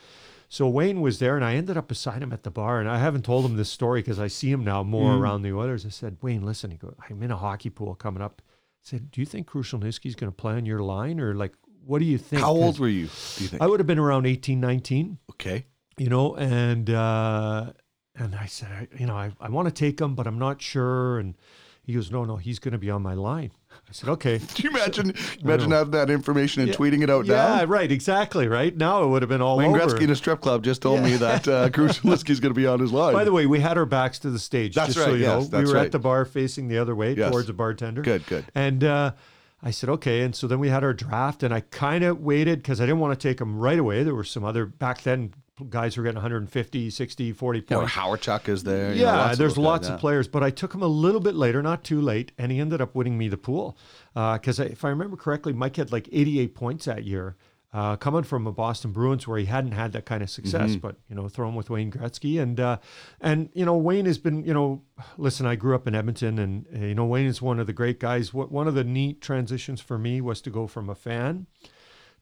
[0.49, 2.79] So Wayne was there, and I ended up beside him at the bar.
[2.81, 5.19] And I haven't told him this story because I see him now more Mm.
[5.21, 5.85] around the Oilers.
[5.85, 6.71] I said, Wayne, listen.
[6.71, 8.41] He goes, I'm in a hockey pool coming up.
[8.41, 11.53] I said, Do you think Krushelnyski's going to play on your line, or like,
[11.89, 12.43] what do you think?
[12.43, 13.07] How old were you?
[13.07, 13.61] Do you think?
[13.63, 15.65] I would have been around 18, 19 okay.
[15.97, 17.71] you know, and uh,
[18.15, 20.61] and I said, I, you know, I, I want to take him, but I'm not
[20.61, 21.17] sure.
[21.17, 21.35] And
[21.81, 23.49] he goes, no, no, he's going to be on my line.
[23.71, 24.37] I said, okay.
[24.53, 26.75] Do you imagine imagine having that information and Yeah.
[26.75, 27.63] tweeting it out yeah, now?
[27.65, 28.77] right, exactly, right.
[28.77, 29.79] Now it would have been all Wayne over.
[29.79, 32.79] Gretzky in a strip club just told me that uh, Krushelnyski's going to be on
[32.79, 33.13] his line.
[33.13, 34.75] By the way, we had our backs to the stage.
[34.75, 35.85] That's just so you yes, know, we were right.
[35.87, 37.31] at the bar facing the other way Yes.
[37.31, 38.03] towards the bartender.
[38.03, 38.45] Good, good.
[38.53, 39.13] And uh,
[39.61, 40.21] I said, okay.
[40.21, 42.99] And so then we had our draft, and I kind of waited because I didn't
[42.99, 44.03] want to take him right away.
[44.03, 45.33] There were some other back then
[45.69, 47.93] guys who were getting 150, 60, 40 you know, points.
[47.93, 48.93] Hawerchuk is there.
[48.93, 51.19] you know, Yeah, lots there's those lots of players, but I took him a little
[51.19, 53.77] bit later, not too late, and he ended up winning me the pool.
[54.15, 57.35] Uh, because if I remember correctly, Mike had like 88 points that year,
[57.71, 60.71] uh, coming from a Boston Bruins where he hadn't had that kind of success.
[60.71, 60.79] Mm-hmm.
[60.79, 62.77] But you know, throw him with Wayne Gretzky, and uh,
[63.21, 64.81] and you know, Wayne has been, you know,
[65.17, 67.73] listen, I grew up in Edmonton, and uh, you know, Wayne is one of the
[67.73, 68.33] great guys.
[68.33, 71.47] What one of the neat transitions for me was to go from a fan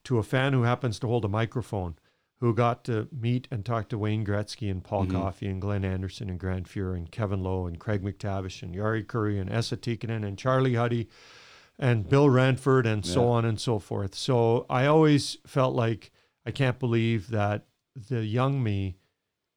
[0.04, 1.96] to a fan who happens to hold a microphone,
[2.40, 6.30] who got to meet and talk to Wayne Gretzky and Paul Coffey and Glenn Anderson
[6.30, 10.26] and Grant Fuhr and Kevin Lowe and Craig MacTavish and Jari Kurri and Esa Tikkanen
[10.26, 11.08] and Charlie Huddy
[11.78, 14.14] and Bill Ranford and so on and so forth.
[14.14, 16.10] So I always felt like
[16.44, 18.96] I can't believe that the young me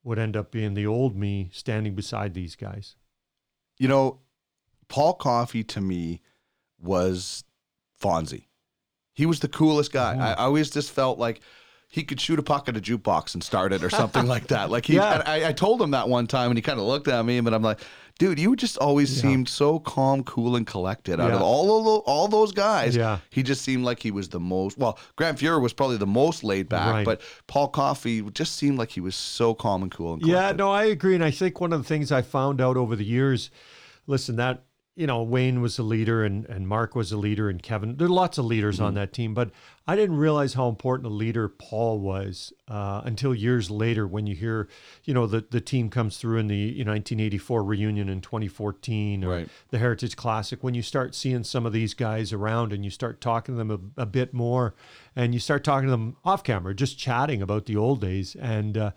[0.04, 2.96] would end up being the old me standing beside these guys.
[3.80, 4.20] You know,
[4.88, 6.22] Paul Coffey to me
[6.80, 7.44] was
[8.02, 8.46] Fonzie.
[9.14, 10.16] He was the coolest guy.
[10.16, 11.42] I, I always just felt like
[11.88, 14.70] he could shoot a puck at a jukebox and start it or something like that.
[14.72, 15.20] Like he, Yeah.
[15.20, 17.40] and I, I told him that one time, and he kind of looked at me,
[17.42, 17.80] but I'm like,
[18.22, 19.22] dude, you just always Yeah.
[19.24, 21.20] seemed so calm, cool, and collected.
[21.20, 23.18] Out of all of tho- all those guys, Yeah.
[23.32, 24.78] he just seemed like he was the most.
[24.78, 27.06] Well, Grant Fuhr was probably the most laid back, Right.
[27.06, 30.72] but Paul Coffey just seemed like he was so calm and cool and Yeah, no,
[30.72, 31.16] I agree.
[31.16, 33.50] And I think one of the things I found out over the years,
[34.06, 37.64] listen, that, you know, Wayne was a leader and, and Mark was a leader and
[37.64, 38.86] Kevin, there are lots of leaders Mm-hmm.
[38.86, 39.50] on that team, but
[39.88, 44.36] I didn't realize how important a leader Paul was uh, until years later when you
[44.36, 44.68] hear,
[45.06, 49.24] you know, the, the team comes through in the you know, 1984 reunion in 2014
[49.24, 49.50] or Right.
[49.70, 53.22] the Heritage Classic, when you start seeing some of these guys around and you start
[53.22, 54.76] talking to them a, a bit more
[55.16, 58.36] and you start talking to them off camera, just chatting about the old days.
[58.36, 58.92] And, uh,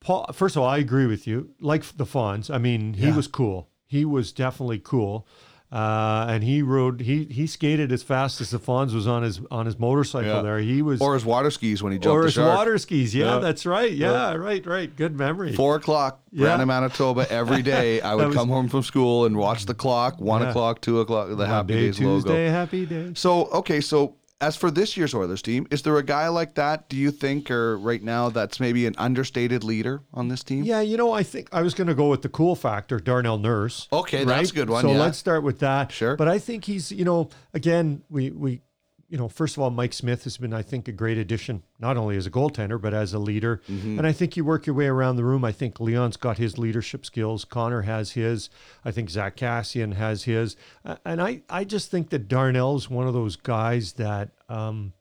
[0.00, 1.50] Paul, first of all, I agree with you.
[1.60, 3.68] Like the Fonz, I mean, he was cool.
[3.92, 5.26] He was definitely cool,
[5.70, 7.00] uh, and he rode.
[7.02, 10.30] He he skated as fast as the Fonz was on his on his motorcycle.
[10.36, 10.40] Yeah.
[10.42, 11.00] There, he was.
[11.02, 13.14] Or his water skis when he jumped or his water skis.
[13.14, 13.38] Yeah, Yeah.
[13.40, 13.92] that's right.
[13.92, 14.94] Yeah, right, right.
[14.96, 15.52] Good memory.
[15.54, 16.46] Four o'clock, Yeah.
[16.46, 17.30] Brandon, Manitoba.
[17.30, 20.20] Every day, I would was- come home from school and watch the clock.
[20.20, 20.50] One Yeah.
[20.50, 22.50] o'clock, two o'clock, the Happy Monday, Days Tuesday, logo.
[22.50, 23.18] happy days.
[23.18, 26.88] So okay, so as for this year's Oilers team, is there a guy like that?
[26.88, 30.64] Do you think, or right now, that's maybe an understated leader on this team?
[30.64, 33.38] Yeah, you know, I think I was going to go with the cool factor, Darnell
[33.38, 33.88] Nurse.
[33.92, 34.98] Okay, that's a good one, So yeah.
[34.98, 35.92] let's start with that.
[35.92, 36.16] Sure.
[36.16, 38.62] But I think he's, you know, again, we we,
[39.12, 41.98] you know, first of all, Mike Smith has been, I think, a great addition, not
[41.98, 43.60] only as a goaltender but as a leader.
[43.68, 43.98] Mm-hmm.
[43.98, 45.44] And I think you work your way around the room.
[45.44, 47.44] I think Leon's got his leadership skills.
[47.44, 48.48] Connor has his.
[48.86, 50.56] I think Zack Kassian has his.
[51.04, 54.30] And I I just think that Darnell's one of those guys that.
[54.48, 54.94] Um,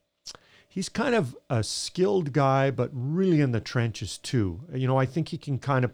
[0.67, 4.61] he's kind of a skilled guy, but really in the trenches too.
[4.73, 5.93] You know, I think he can kind of.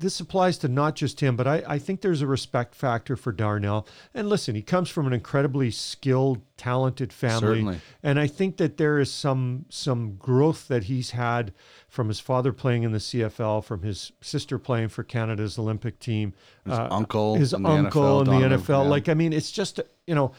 [0.00, 3.32] This applies to not just him, but I, I think there's a respect factor for
[3.32, 3.86] Darnell.
[4.14, 7.80] And listen, he comes from an incredibly skilled, talented family, Certainly.
[8.02, 11.52] and I think that there is some some growth that he's had
[11.88, 16.32] from his father playing in the CFL, from his sister playing for Canada's Olympic team,
[16.64, 18.84] His uncle his in the uncle NFL, in the Donovan, NFL.
[18.84, 18.90] yeah.
[18.90, 20.32] Like, I mean, it's just you know.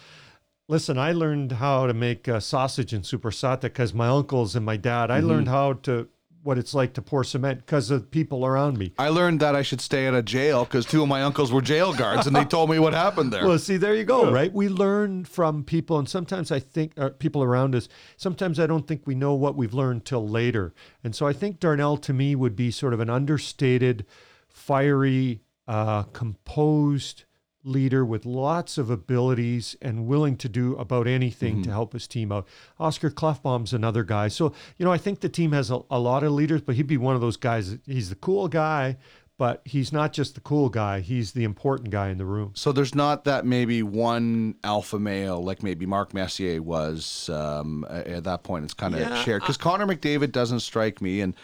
[0.67, 4.77] Listen, I learned how to make uh, sausage in soppressata because my uncles and my
[4.77, 5.11] dad.
[5.11, 5.27] I Mm-hmm.
[5.27, 6.07] learned how to
[6.43, 8.93] what it's like to pour cement because of people around me.
[8.97, 11.61] I learned that I should stay at a jail because two of my uncles were
[11.61, 13.45] jail guards, and they told me what happened there.
[13.45, 14.51] Well, see, there you go, right?
[14.51, 17.87] We learn from people, and sometimes I think uh, people around us.
[18.17, 20.73] Sometimes I don't think we know what we've learned till later,
[21.03, 24.05] and so I think Darnell to me would be sort of an understated,
[24.47, 27.25] fiery, uh, composed
[27.63, 32.31] leader with lots of abilities and willing to do about anything to help his team
[32.31, 32.47] out.
[32.79, 34.27] Oscar Klefbom's another guy.
[34.27, 36.87] So, you know, I think the team has a, a lot of leaders, but he'd
[36.87, 37.77] be one of those guys.
[37.85, 38.97] He's the cool guy,
[39.37, 40.99] but he's not just the cool guy.
[41.01, 42.51] He's the important guy in the room.
[42.55, 48.23] So there's not that maybe one alpha male like maybe Mark Messier was um, at
[48.23, 48.65] that point.
[48.65, 51.35] It's kind of Yeah, shared because Connor McDavid doesn't strike me, and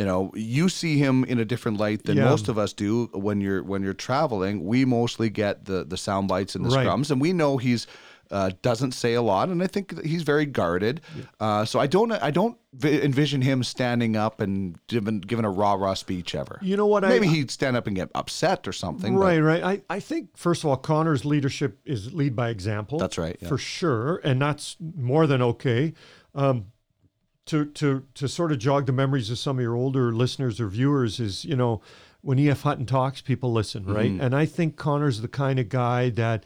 [0.00, 2.24] you know you see him in a different light than Yeah.
[2.30, 4.64] most of us do when you're when you're traveling.
[4.64, 6.86] We mostly get the the sound bites and the Right.
[6.86, 7.86] scrums, and we know he's.
[8.32, 11.00] Uh, doesn't say a lot, and I think he's very guarded.
[11.40, 15.50] Uh, so I don't, I don't vi- envision him standing up and giving giving a
[15.50, 16.60] rah rah speech ever.
[16.62, 17.02] You know what?
[17.02, 19.14] Maybe I, he'd stand up and get upset or something.
[19.16, 19.64] but- Right, right.
[19.64, 23.00] I, I think first of all, Connor's leadership is lead by example.
[23.00, 23.48] That's right, yeah.
[23.48, 25.92] for sure, and that's more than okay.
[26.32, 26.66] Um,
[27.50, 30.68] to to to sort of jog the memories of some of your older listeners or
[30.68, 31.80] viewers is you know
[32.22, 32.62] when E.F.
[32.62, 34.10] Hutton talks, people listen, right?
[34.10, 34.20] Mm-hmm.
[34.20, 36.44] And I think Connor's the kind of guy that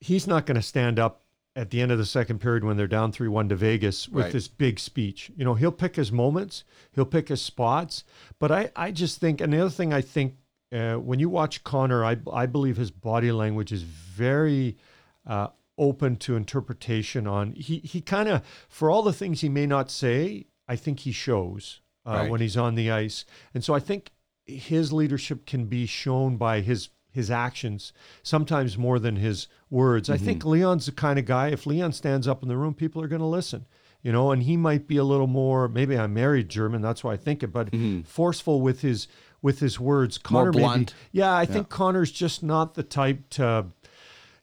[0.00, 1.20] he's not going to stand up
[1.54, 4.24] at the end of the second period when they're down 3 1 to Vegas with
[4.24, 4.32] Right.
[4.32, 5.30] this big speech.
[5.36, 8.02] You know, he'll pick his moments, he'll pick his spots.
[8.38, 10.36] But I, I just think, and the other thing I think,
[10.72, 14.78] uh, when you watch Connor, I, I believe his body language is very
[15.26, 17.52] uh, open to interpretation on.
[17.52, 21.12] He, he kind of, for all the things he may not say, I think he
[21.12, 22.30] shows uh, Right.
[22.30, 23.24] when he's on the ice.
[23.54, 24.10] And so I think
[24.46, 27.92] his leadership can be shown by his his actions
[28.24, 30.10] sometimes more than his words.
[30.10, 33.00] I think Leon's the kind of guy if Leon stands up in the room people
[33.02, 33.66] are going to listen.
[34.02, 37.12] You know, and he might be a little more maybe I'm married German, that's why
[37.12, 37.70] I think it, but
[38.04, 39.06] forceful with his
[39.42, 40.18] with his words.
[40.18, 40.94] Connor maybe- blunt.
[41.12, 43.66] yeah, I think Connor's just not the type to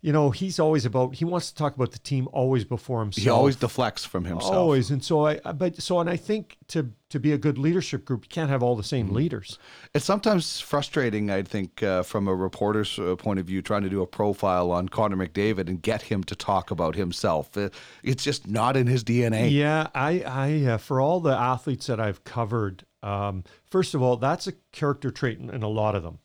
[0.01, 3.23] you know, he's always about he wants to talk about the team always before himself.
[3.23, 4.53] He always deflects from himself.
[4.53, 8.05] Always, and so I, but so, and I think to to be a good leadership
[8.05, 9.15] group, you can't have all the same Mm-hmm.
[9.15, 9.59] leaders.
[9.93, 13.89] It's sometimes frustrating, I think, uh, from a reporter's uh, point of view, trying to
[13.89, 17.55] do a profile on Connor McDavid and get him to talk about himself.
[17.55, 17.69] Uh,
[18.01, 19.51] it's just not in his DNA.
[19.51, 24.15] Yeah, I, I, uh, for all the athletes that I've covered, um, first of all,
[24.17, 26.19] that's a character trait in, in a lot of them.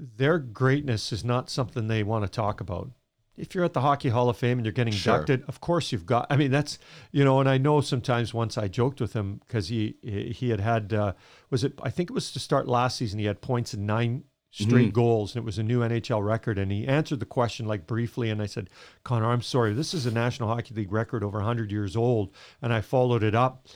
[0.00, 2.90] Their greatness is not something they want to talk about.
[3.36, 5.14] If you're at the Hockey Hall of Fame and you're getting Sure.
[5.14, 6.26] inducted, of course you've got.
[6.30, 6.78] I mean, that's
[7.12, 10.60] you know, and I know sometimes once I joked with him because he he had
[10.60, 11.12] had uh,
[11.50, 14.24] was it I think it was to start last season he had points in nine
[14.50, 17.86] straight goals and it was a new NHL record and he answered the question like
[17.86, 18.70] briefly and I said
[19.04, 22.30] Connor I'm sorry this is a National Hockey League record over 100 years old
[22.62, 23.66] and I followed it up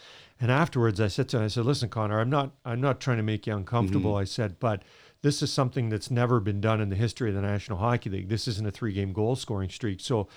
[0.40, 3.18] and afterwards I said to him I said listen Connor I'm not I'm not trying
[3.18, 4.82] to make you uncomfortable I said but
[5.22, 8.28] this is something that's never been done in the history of the National Hockey League
[8.28, 10.28] this isn't a three game goal scoring streak so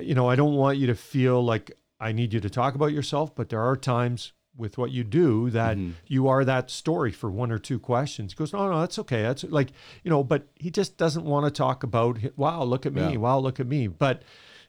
[0.00, 2.92] you know I don't want you to feel like I need you to talk about
[2.92, 5.92] yourself but there are times with what you do that mm-hmm.
[6.08, 8.32] you are that story for one or two questions.
[8.32, 9.22] He goes, no, no, that's okay.
[9.22, 9.68] That's like,
[10.02, 13.12] you know, but he just doesn't want to talk about, wow, look at me.
[13.12, 13.16] Yeah.
[13.16, 13.86] Wow, look at me.
[13.86, 14.24] But,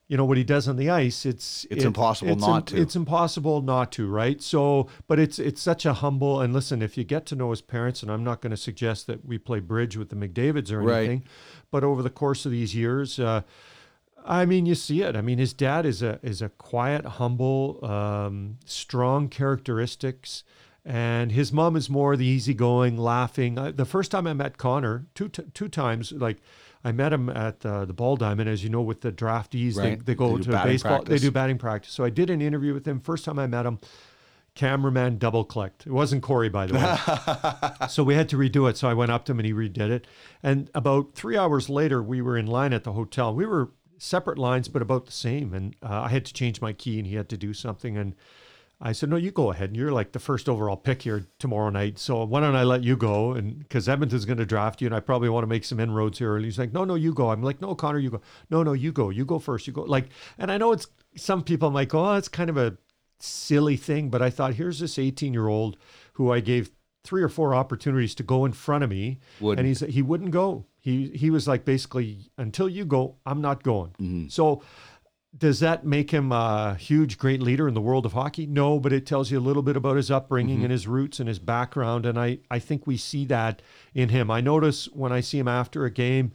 [0.09, 2.81] you know, what he does on the ice, it's, It's impossible it's not to.
[2.81, 4.41] It's impossible not to, right?
[4.41, 7.61] So, but it's, it's such a humble, and listen, if you get to know his
[7.61, 10.81] parents, and I'm not going to suggest that we play bridge with the McDavids or
[10.81, 11.27] anything Right.
[11.71, 13.41] but over the course of these years, uh,
[14.25, 15.15] I mean, you see it.
[15.15, 20.43] I mean, his dad is a is a quiet, humble, um, strong characteristics,
[20.83, 23.57] and his mom is more the easygoing, laughing.
[23.57, 26.37] Uh, the first time I met Connor, two t- two times, like
[26.83, 28.49] I met him at uh, the Ball Diamond.
[28.49, 29.99] As you know, with the draftees, Right.
[29.99, 30.97] they, they go They to baseball.
[30.99, 31.21] practice.
[31.21, 31.91] They do batting practice.
[31.93, 32.99] So I did an interview with him.
[33.01, 33.79] First time I met him,
[34.55, 35.85] cameraman double clicked.
[35.87, 37.87] It wasn't Corey, by the way.
[37.87, 38.77] so we had to redo it.
[38.77, 40.07] So I went up to him and he redid it.
[40.43, 43.33] And about three hours later, we were in line at the hotel.
[43.33, 45.53] We were separate lines, but about the same.
[45.53, 47.97] And uh, I had to change my key and he had to do something.
[47.97, 48.15] And
[48.81, 49.75] I said, no, you go ahead.
[49.75, 51.99] You're like the first overall pick here tomorrow night.
[51.99, 53.33] So why don't I let you go?
[53.33, 56.19] And because Edmonton's going to draft you and I probably want to make some inroads
[56.19, 56.45] here early.
[56.45, 57.29] He's like, no, no, you go.
[57.29, 58.21] I'm like, no, Connor, you go.
[58.49, 59.09] No, no, you go.
[59.09, 59.67] You go first.
[59.67, 59.81] You go.
[59.81, 60.87] Like, and I know it's
[61.17, 62.77] some people might go, oh, it's kind of a
[63.19, 64.09] silly thing.
[64.09, 65.75] But I thought, here's this 18 year old
[66.13, 66.71] who I gave
[67.03, 69.19] three or four opportunities to go in front of me.
[69.41, 69.59] Wouldn't.
[69.59, 70.65] And he's, he wouldn't go.
[70.79, 73.91] He, he was like, basically, until you go, I'm not going.
[73.99, 74.27] Mm-hmm.
[74.29, 74.63] So,
[75.37, 78.45] does that make him a huge, great leader in the world of hockey?
[78.45, 81.29] No, but it tells you a little bit about his upbringing and his roots and
[81.29, 82.05] his background.
[82.05, 83.61] And I, I think we see that
[83.93, 84.31] in him.
[84.31, 86.31] I notice when I see him after a game,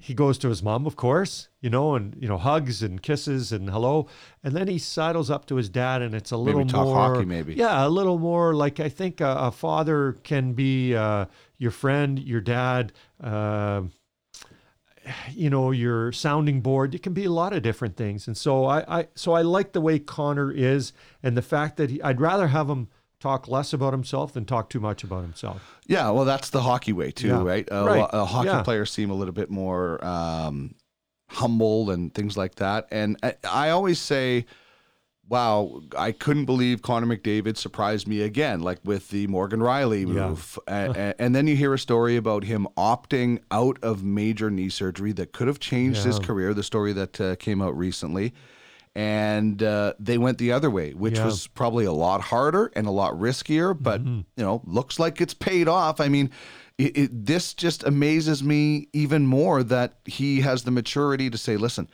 [0.00, 3.50] he goes to his mom, of course, you know, and, you know, hugs and kisses
[3.50, 4.06] and hello.
[4.44, 6.94] And then he sidles up to his dad and it's a little talk more.
[6.94, 7.54] hockey, maybe.
[7.54, 11.26] Yeah, a little more like I think a, a father can be uh,
[11.56, 12.92] your friend, your dad.
[13.20, 13.82] Uh,
[15.32, 18.64] you know your sounding board it can be a lot of different things and so
[18.66, 20.92] i, I so i like the way connor is
[21.22, 22.88] and the fact that he, i'd rather have him
[23.20, 26.92] talk less about himself than talk too much about himself Yeah, well, that's the hockey
[26.92, 27.42] way too, Yeah.
[27.42, 27.66] right?
[27.72, 28.06] Uh, Right.
[28.12, 28.62] uh, hockey Yeah.
[28.62, 30.74] players seem a little bit more um,
[31.28, 32.86] humble and things like that.
[32.92, 34.46] And I, I always say,
[35.28, 40.58] "Wow, I couldn't believe Connor McDavid surprised me again." Like with the Morgan Rielly move,
[40.66, 44.68] A- a- and then you hear a story about him opting out of major knee
[44.68, 46.54] surgery that could have changed his career.
[46.54, 48.32] The story that uh, came out recently.
[48.94, 51.26] And uh, they went the other way, which Yeah.
[51.26, 54.20] was probably a lot harder and a lot riskier, but Mm-hmm.
[54.36, 56.00] you know, looks like it's paid off.
[56.00, 56.30] I mean,
[56.78, 61.56] it, it, this just amazes me even more that he has the maturity to say,
[61.56, 61.88] "Listen,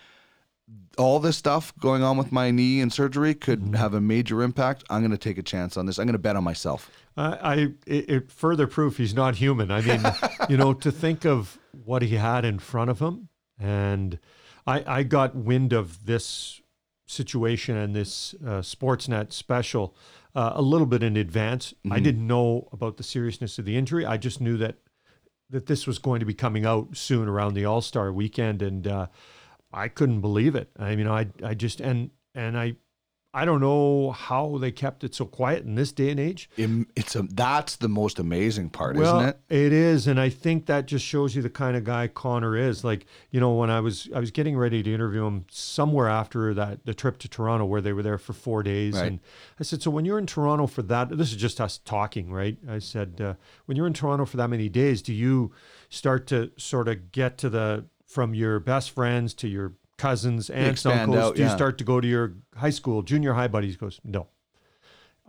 [0.95, 3.75] all this stuff going on with my knee and surgery could Mm-hmm.
[3.75, 4.85] have a major impact.
[4.91, 5.99] I'm going to take a chance on this.
[5.99, 7.55] I'm going to bet on myself." I, I
[7.87, 9.71] it, it further proof he's not human.
[9.71, 10.03] I mean,
[10.49, 13.29] you know, to think of what he had in front of him,
[13.59, 14.19] and
[14.67, 16.61] I, I got wind of this
[17.07, 19.95] situation and this uh, Sportsnet special
[20.35, 21.75] uh, a little bit in advance.
[21.91, 24.05] I didn't know about the seriousness of the injury.
[24.07, 24.77] I just knew that
[25.51, 28.87] that this was going to be coming out soon around the All Star weekend, and
[28.89, 29.07] uh,
[29.75, 30.71] I couldn't believe it.
[30.79, 32.77] I mean, I I just and and I
[33.37, 36.49] I don't know how they kept it so quiet in this day and age.
[36.57, 39.41] It's a that's the most amazing part, Well, isn't it?
[39.49, 42.85] It is, and I think that just shows you the kind of guy Connor is.
[42.85, 46.55] Like, you know, when I was I was getting ready to interview him somewhere after
[46.55, 49.07] that the trip to Toronto where they were there for four days, Right.
[49.09, 49.21] and
[49.59, 52.57] I said, so when you're in Toronto for that, this is just us talking, right?
[52.69, 53.35] I said, uh,
[53.67, 55.51] when you're in Toronto for that many days, do you
[55.89, 60.87] start to sort of get to the from your best friends to your cousins, aunts,
[60.87, 61.17] uncles?
[61.19, 63.77] out, do you start to go to your high school, junior high buddies?
[63.77, 64.29] Goes, no.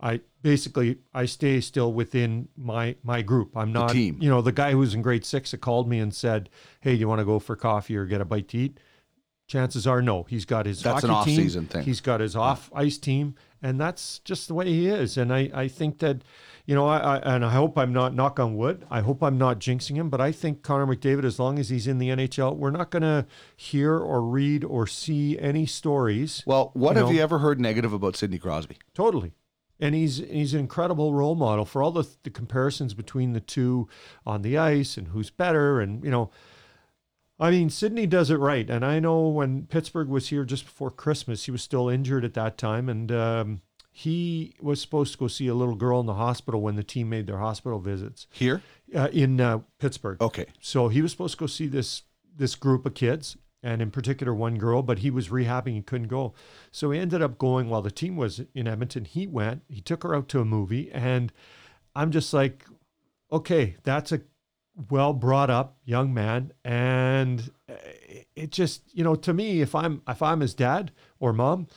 [0.00, 3.56] I basically I stay still within my my group.
[3.56, 4.18] I'm not team.
[4.20, 6.48] You know, the guy who's in grade six that called me and said,
[6.80, 8.78] "Hey, do you want to go for coffee or get a bite to eat?"
[9.48, 10.24] Chances are, no.
[10.24, 11.16] He's got his That's an team.
[11.16, 11.84] off-season thing.
[11.84, 15.16] He's got his off ice team, and that's just the way he is.
[15.16, 16.22] And I I think that,
[16.66, 18.84] you know, I, I and I hope I'm not knock on wood.
[18.90, 21.86] I hope I'm not jinxing him, but I think Connor McDavid, as long as he's
[21.86, 23.24] in the NHL, we're not going to
[23.56, 26.42] hear or read or see any stories.
[26.44, 27.12] Well, what You have know?
[27.12, 28.78] you ever heard negative about Sidney Crosby?
[28.94, 29.32] Totally.
[29.78, 33.88] And he's he's an incredible role model for all the the comparisons between the two
[34.24, 36.30] on the ice and who's better and you know
[37.38, 40.90] I mean Sidney does it right and I know when Pittsburgh was here just before
[40.90, 43.60] Christmas he was still injured at that time and um,
[43.98, 47.08] he was supposed to go see a little girl in the hospital when the team
[47.08, 48.60] made their hospital visits Here?
[48.94, 50.20] uh, in uh, Pittsburgh.
[50.20, 50.44] Okay.
[50.60, 52.02] So he was supposed to go see this
[52.36, 56.08] this group of kids, and in particular one girl, but he was rehabbing, and couldn't
[56.08, 56.34] go.
[56.70, 59.06] So he ended up going while the team was in Edmonton.
[59.06, 61.32] He went, he took her out to a movie, and
[61.94, 62.66] I'm just like,
[63.32, 64.20] okay, that's a
[64.90, 67.76] well brought up young man, and uh,
[68.34, 71.68] it just, you know, to me, if I'm if I'm his dad or mom.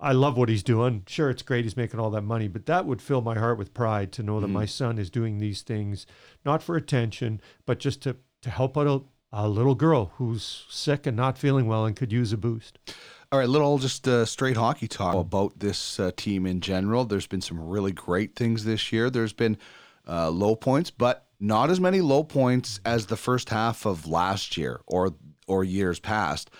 [0.00, 1.04] I love what he's doing.
[1.06, 3.74] Sure, it's great he's making all that money, but that would fill my heart with
[3.74, 6.06] pride to know that my son is doing these things
[6.44, 9.00] not for attention, but just to to help out a,
[9.32, 12.78] a little girl who's sick and not feeling well and could use a boost.
[13.32, 17.04] All right, little just uh, straight hockey talk about this uh, team in general.
[17.04, 19.10] There's been some really great things this year.
[19.10, 19.56] There's been
[20.06, 24.56] uh, low points, but not as many low points as the first half of last
[24.56, 25.14] year or
[25.46, 26.50] or years past.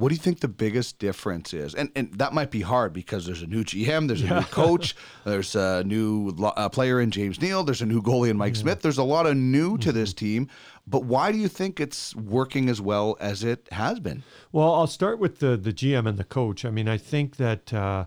[0.00, 1.74] What do you think the biggest difference is?
[1.74, 4.96] And and that might be hard because there's a new GM, there's a new coach,
[5.24, 8.56] there's a new lo- uh, player in James Neal, there's a new goalie in Mike
[8.56, 8.80] Smith.
[8.80, 10.48] There's a lot of new to this team,
[10.86, 14.22] but why do you think it's working as well as it has been?
[14.52, 16.64] Well, I'll start with the the GM and the coach.
[16.64, 18.06] I mean, I think that uh,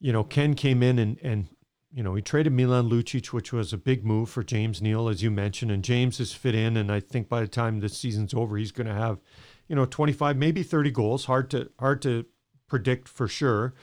[0.00, 1.48] you know Ken came in and and
[1.90, 5.22] you know he traded Milan Lucic, which was a big move for James Neal, as
[5.22, 6.76] you mentioned, and James has fit in.
[6.76, 9.20] And I think by the time this season's over, he's going to have
[9.68, 11.24] you know 25, maybe 30 goals.
[11.26, 12.26] Hard to hard to
[12.68, 13.74] predict for sure.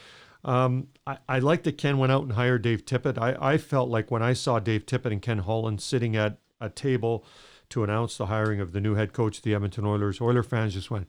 [0.44, 3.18] Um, I, I like that Ken went out and hired Dave Tippett.
[3.18, 6.70] I, I felt like when I saw Dave Tippett and Ken Holland sitting at a
[6.70, 7.26] table
[7.70, 10.92] to announce the hiring of the new head coach the Edmonton Oilers, Oiler fans just
[10.92, 11.08] went,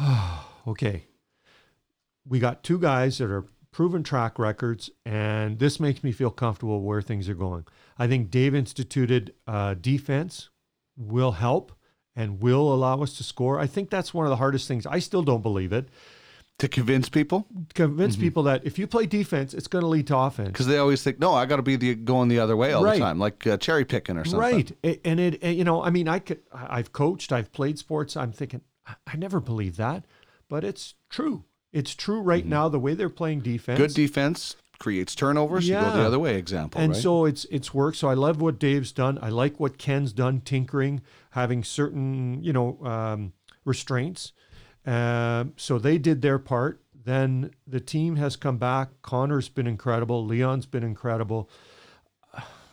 [0.00, 1.06] oh, okay.
[2.26, 6.80] We got two guys that are proven track records, and this makes me feel comfortable
[6.80, 7.66] where things are going.
[7.98, 10.48] I think Dave instituted uh, defense
[10.96, 11.72] will help
[12.16, 13.58] and will allow us to score.
[13.58, 14.86] I think that's one of the hardest things.
[14.86, 15.88] I still don't believe it.
[16.60, 20.16] To convince people, Convince people that if you play defense, it's going to lead to
[20.16, 20.50] offense.
[20.50, 22.84] because they always think, no, I got to be the going the other way all
[22.84, 22.94] Right.
[22.94, 24.38] the time, like uh, cherry picking or something.
[24.38, 24.98] Right.
[25.04, 28.16] And it, and, you know, I mean, I could, I've coached, I've played sports.
[28.16, 30.04] I'm thinking, I- never believed that,
[30.48, 31.42] but it's true.
[31.72, 33.76] It's true right now, the way they're playing defense.
[33.76, 33.86] Mm-hmm.
[33.88, 34.54] Good defense
[34.84, 35.66] creates turnovers.
[35.66, 36.36] You go the other way.
[36.36, 36.78] Example.
[36.78, 37.02] and right?
[37.02, 37.96] so it's it's worked.
[37.96, 39.18] So I love what Dave's done.
[39.22, 43.32] I like what Ken's done, tinkering, having certain you know um,
[43.64, 44.32] restraints.
[44.84, 46.82] Um, so they did their part.
[47.02, 48.90] Then the team has come back.
[49.00, 50.22] Connor's been incredible.
[50.26, 51.48] Leon's been incredible.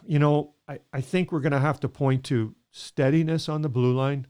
[0.05, 3.69] You know, I, I think we're going to have to point to steadiness on the
[3.69, 4.27] blue line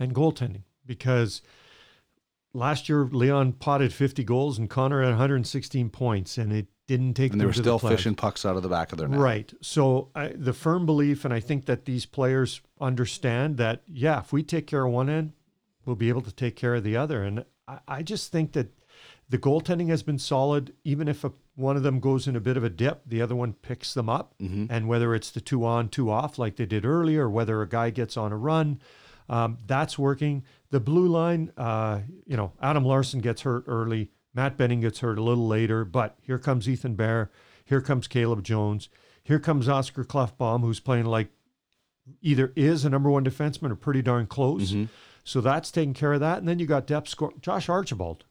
[0.00, 1.42] and goaltending because
[2.56, 7.32] last year Leon potted 50 goals and Connor had 116 points, and it didn't take
[7.32, 7.90] and they were the still playoffs.
[7.90, 9.18] fishing pucks out of the back of their net.
[9.18, 9.52] Right.
[9.60, 14.32] So I, the firm belief, and I think that these players understand that, yeah, if
[14.32, 15.32] we take care of one end,
[15.84, 17.22] we'll be able to take care of the other.
[17.22, 18.68] And I, I just think that
[19.28, 20.72] the goaltending has been solid.
[20.84, 23.34] Even if a, one of them goes in a bit of a dip, the other
[23.34, 24.34] one picks them up.
[24.40, 24.66] Mm-hmm.
[24.70, 27.68] And whether it's the two on, two off, like they did earlier, or whether a
[27.68, 28.80] guy gets on a run,
[29.28, 30.44] um, that's working.
[30.70, 34.10] The blue line, uh, you know, Adam Larsson gets hurt early.
[34.34, 37.30] Matt Benning gets hurt a little later, but here comes Ethan Bear.
[37.64, 38.88] Here comes Caleb Jones.
[39.22, 41.28] Here comes Oscar Klefbom, who's playing like
[42.22, 44.70] either is a number one defenseman or pretty darn close.
[44.72, 44.84] Mm-hmm.
[45.24, 46.38] So that's taking care of that.
[46.38, 47.32] And then you got depth score.
[47.40, 48.24] Josh Archibald.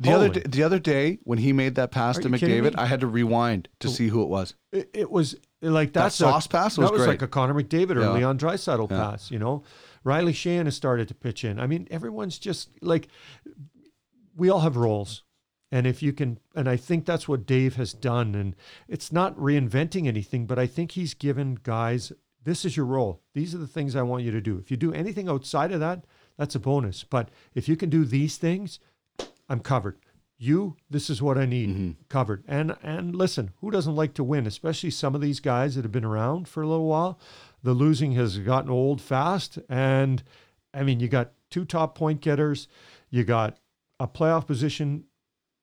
[0.00, 0.40] The other Holy.
[0.40, 2.74] d- the other day when he made that pass Are to McDavid.
[2.78, 4.54] I had to rewind to see who it was.
[4.72, 7.08] It, it was like that's sauce a, pass that was was great.
[7.08, 8.12] like a Connor McDavid or Yeah.
[8.12, 8.96] Leon Draisaitl Yeah.
[9.10, 9.30] pass.
[9.30, 9.62] You know,
[10.04, 11.58] Riley Sheahan has started to pitch in.
[11.58, 13.08] I mean, everyone's just like
[14.36, 15.22] we all have roles.
[15.70, 18.34] And if you can, and I think that's what Dave has done.
[18.34, 18.54] And
[18.88, 22.12] it's not reinventing anything, but I think he's given guys,
[22.44, 23.22] this is your role.
[23.32, 24.58] These are the things I want you to do.
[24.58, 26.04] If you do anything outside of that,
[26.36, 27.04] that's a bonus.
[27.04, 28.80] But if you can do these things,
[29.48, 29.96] I'm covered.
[30.36, 31.90] You, this is what I need mm-hmm.
[32.08, 32.42] covered.
[32.48, 34.46] And and listen, who doesn't like to win?
[34.46, 37.18] Especially some of these guys that have been around for a little while.
[37.62, 39.58] The losing has gotten old fast.
[39.68, 40.22] And
[40.74, 42.68] I mean, you got two top point getters,
[43.10, 43.58] you got
[44.00, 45.04] a playoff position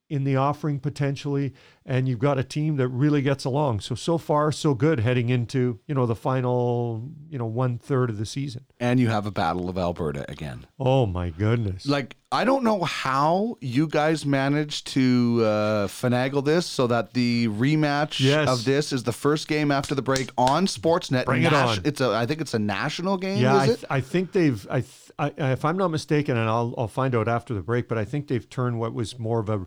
[0.10, 1.54] in the offering potentially,
[1.86, 3.80] and you've got a team that really gets along.
[3.82, 8.10] So so far, so good heading into, you know, the final, you know, one third
[8.10, 8.66] of the season.
[8.80, 10.66] And you have a battle of Alberta again.
[10.80, 11.86] Oh my goodness.
[11.86, 17.48] Like I don't know how you guys managed to uh, finagle this so that the
[17.48, 18.48] rematch Yes.
[18.50, 21.26] of this is the first game after the break on Sportsnet.
[21.26, 21.80] Bring it on.
[21.86, 23.42] It's a I think it's a national game.
[23.42, 23.88] Yeah, I, is th- it?
[23.90, 24.68] I think they've.
[24.70, 27.88] I, th- I, if I'm not mistaken, and I'll I'll find out after the break,
[27.90, 29.66] but I think they've turned what was more of a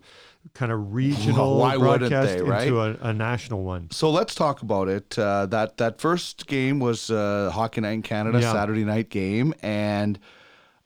[0.55, 2.67] kind of regional Why broadcast they, right?
[2.69, 3.91] into a, a national one.
[3.91, 5.19] So let's talk about it.
[5.19, 8.53] Uh, that that first game was uh, Hockey Night in Canada, Yeah.
[8.53, 10.19] Saturday night game, and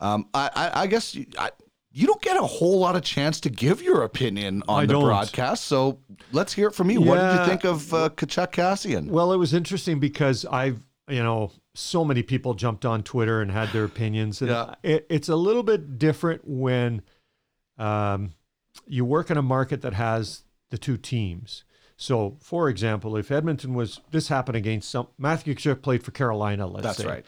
[0.01, 1.51] um, I, I, I guess you, I,
[1.91, 4.93] you don't get a whole lot of chance to give your opinion on I the
[4.93, 5.05] don't.
[5.05, 5.65] broadcast.
[5.65, 6.01] So
[6.33, 7.01] let's hear it from you.
[7.01, 9.09] What did you think of uh, Tkachuk Kassian?
[9.09, 13.51] Well, it was interesting because I've you know so many people jumped on Twitter and
[13.51, 14.75] had their opinions, and Yeah.
[14.83, 17.01] it, it's a little bit different when
[17.79, 18.33] um,
[18.87, 21.65] you work in a market that has the two teams.
[21.97, 26.67] So, for example, if Edmonton was this happened against some Matthew Tkachuk played for Carolina,
[26.67, 27.07] let's That's say.
[27.07, 27.27] right.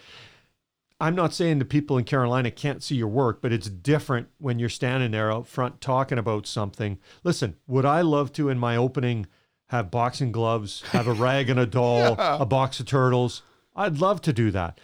[1.00, 4.58] I'm not saying the people in Carolina can't see your work, but it's different when
[4.58, 6.98] you're standing there out front talking about something.
[7.22, 9.26] Listen, would I love to in my opening
[9.68, 13.42] have boxing gloves, have a rag and a doll, a box of turtles?
[13.76, 14.80] I'd love to do that.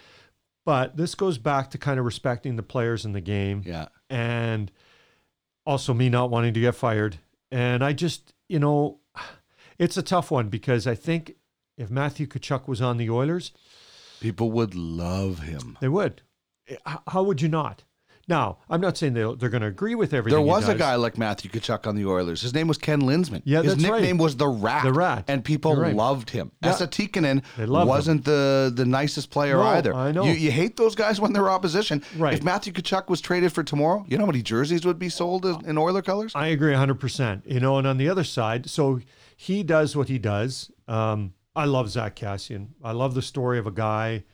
[0.64, 3.88] But this goes back to kind of respecting the players in the game Yeah.
[4.08, 4.70] and
[5.66, 7.18] also me not wanting to get fired.
[7.50, 9.00] And I just, you know,
[9.78, 11.36] it's a tough one because I think
[11.76, 13.52] if Matthew Tkachuk was on the Oilers,
[14.20, 15.76] People would love him.
[15.80, 16.22] they would.
[16.68, 16.76] Eh,
[17.08, 17.84] how would you not?
[18.26, 20.36] Now, I'm not saying they're, they're going to agree with everything.
[20.36, 22.40] There he was a guy like Matthew Tkachuk on the Oilers.
[22.40, 23.42] His name was Ken Linseman.
[23.44, 24.00] Yeah, His that's right.
[24.00, 24.84] nickname was the Rat.
[24.84, 25.24] The Rat.
[25.28, 25.94] And people right.
[25.94, 26.52] loved him.
[26.62, 26.70] Yeah.
[26.70, 29.94] Esa Tikkanen wasn't the the nicest player No, either.
[29.94, 30.24] I know.
[30.24, 32.02] You, you hate those guys when they're opposition.
[32.16, 32.34] Right.
[32.34, 35.44] If Matthew Tkachuk was traded for tomorrow, you know how many jerseys would be sold
[35.44, 36.32] in in Oiler colors?
[36.34, 37.42] I agree 100%.
[37.46, 39.00] You know, and on the other side, so
[39.36, 40.70] he does what he does.
[40.88, 42.68] Um, I love Zack Kassian.
[42.82, 44.24] I love the story of a guy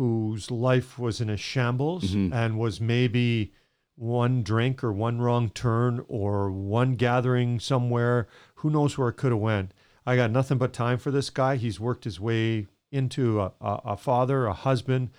[0.00, 2.32] whose life was in a shambles mm-hmm.
[2.32, 3.52] and was maybe
[3.96, 8.26] one drink or one wrong turn or one gathering somewhere.
[8.54, 9.74] Who knows where it could have went.
[10.06, 11.56] I got nothing but time for this guy.
[11.56, 15.10] He's worked his way into a, a, a father, a husband,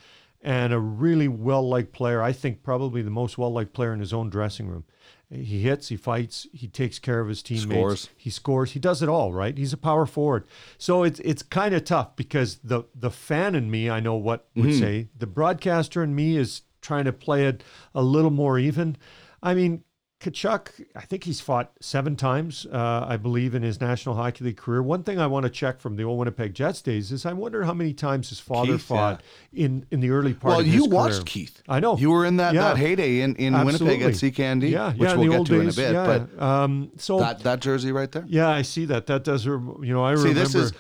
[0.41, 2.23] and a really well liked player.
[2.23, 4.85] I think probably the most well liked player in his own dressing room.
[5.33, 8.09] He hits, he fights, he takes care of his teammates, Scores.
[8.17, 9.57] he scores, he does it all, right?
[9.57, 10.45] He's a power forward.
[10.77, 14.47] So it's it's kind of tough because the the fan in me, I know what
[14.55, 14.79] would mm-hmm.
[14.79, 15.07] say.
[15.17, 17.63] The broadcaster in me is trying to play it
[17.95, 18.97] a little more even.
[19.41, 19.83] I mean,
[20.21, 24.57] Tkachuk, I think he's fought seven times, uh, I believe, in his National Hockey League
[24.57, 24.83] career.
[24.83, 27.63] One thing I want to check from the old Winnipeg Jets days is I wonder
[27.63, 30.75] how many times his father Keith, fought in, in the early part Well, of his
[30.75, 31.63] you watched Keith.
[31.67, 31.97] I know.
[31.97, 32.69] You were in that, Yeah.
[32.69, 34.11] that heyday in, in Winnipeg at.
[34.13, 35.93] CKND, Yeah, which yeah, we'll get old to in a days, bit.
[35.93, 36.25] yeah.
[36.37, 38.25] But um, so that, that jersey right there?
[38.27, 39.07] yeah, I see that.
[39.07, 40.39] That does, you know, I See, remember.
[40.39, 40.73] this is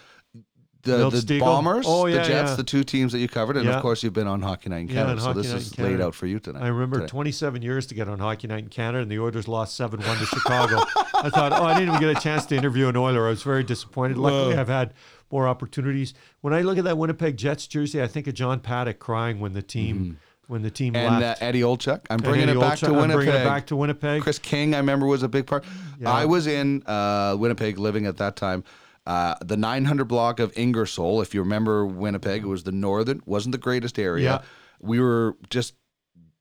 [0.83, 1.39] the, Milt the.
[1.39, 2.55] Bombers, Oh, the Jets, yeah.
[2.55, 3.75] the two teams that you covered, and Yeah.
[3.75, 5.11] of course you've been on Hockey Night in Yeah, Canada.
[5.13, 6.05] on so Hockey this Night is laid Canada.
[6.07, 6.63] out for you tonight.
[6.63, 7.07] I remember today.
[7.09, 10.17] 27 years to get on Hockey Night in Canada, and the Oilers lost 7 1
[10.17, 10.77] to Chicago.
[11.15, 13.27] I thought, oh, I didn't even get a chance to interview an Oiler.
[13.27, 14.17] I was very disappointed.
[14.17, 14.93] Luckily, I've had
[15.31, 16.13] more opportunities.
[16.41, 19.53] When I look at that Winnipeg Jets jersey, I think of John Paddock crying when
[19.53, 20.17] the team
[20.47, 21.05] when the team Mm-hmm.
[21.13, 21.41] and uh, left.
[21.41, 22.01] Eddie Olczyk.
[22.09, 23.15] I'm bringing Eddie it back to I'm Winnipeg.
[23.15, 24.21] bringing it back to Winnipeg.
[24.21, 25.63] Kris King, I remember, was a big part.
[25.97, 26.11] Yeah.
[26.11, 28.65] I was in uh, Winnipeg living at that time.
[29.05, 33.51] Uh, the 900 block of Ingersoll, if you remember Winnipeg, it was the northern, wasn't
[33.51, 34.23] the greatest area.
[34.23, 34.41] Yeah.
[34.79, 35.73] We were just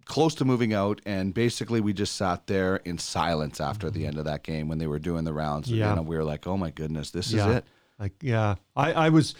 [0.04, 4.18] close to moving out, and basically we just sat there in silence after the end
[4.18, 5.70] of that game when they were doing the rounds.
[5.70, 5.92] Yeah.
[5.92, 7.48] And we were like, oh my goodness, this yeah.
[7.48, 7.64] is it.
[7.98, 9.34] Like yeah, I I was,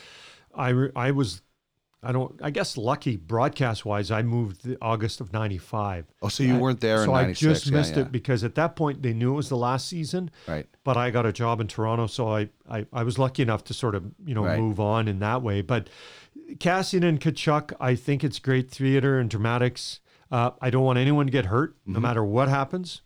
[0.55, 1.43] I re- I was,
[2.03, 4.11] I don't I guess lucky broadcast wise.
[4.11, 6.07] I moved the August of '95.
[6.23, 8.03] Oh, so you weren't there in so I just missed yeah.
[8.03, 10.31] it because at that point they knew it was the last season.
[10.49, 10.67] Right.
[10.83, 13.75] But I got a job in Toronto, so I I, I was lucky enough to
[13.75, 14.59] sort of you know Right.
[14.59, 15.61] move on in that way.
[15.61, 15.89] But
[16.55, 20.01] Kassian and Tkachuk, I think it's great theater and dramatics.
[20.31, 22.03] Uh, I don't want anyone to get hurt, no Mm-hmm.
[22.03, 23.03] matter what happens.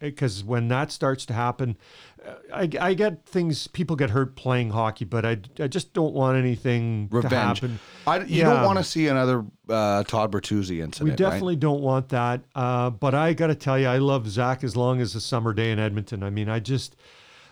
[0.00, 2.07] Because when that starts to happen, uh,
[2.52, 3.66] I, I get things.
[3.68, 7.60] People get hurt playing hockey, but I, I just don't want anything to Revenge.
[7.60, 7.78] happen.
[8.06, 8.54] I, you Yeah.
[8.54, 11.00] don't want to see another uh, Todd Bertuzzi incident.
[11.02, 11.16] We right?
[11.18, 12.42] definitely don't want that.
[12.54, 15.52] Uh, but I got to tell you, I love Zack as long as a summer
[15.52, 16.22] day in Edmonton.
[16.22, 16.96] I mean, I just,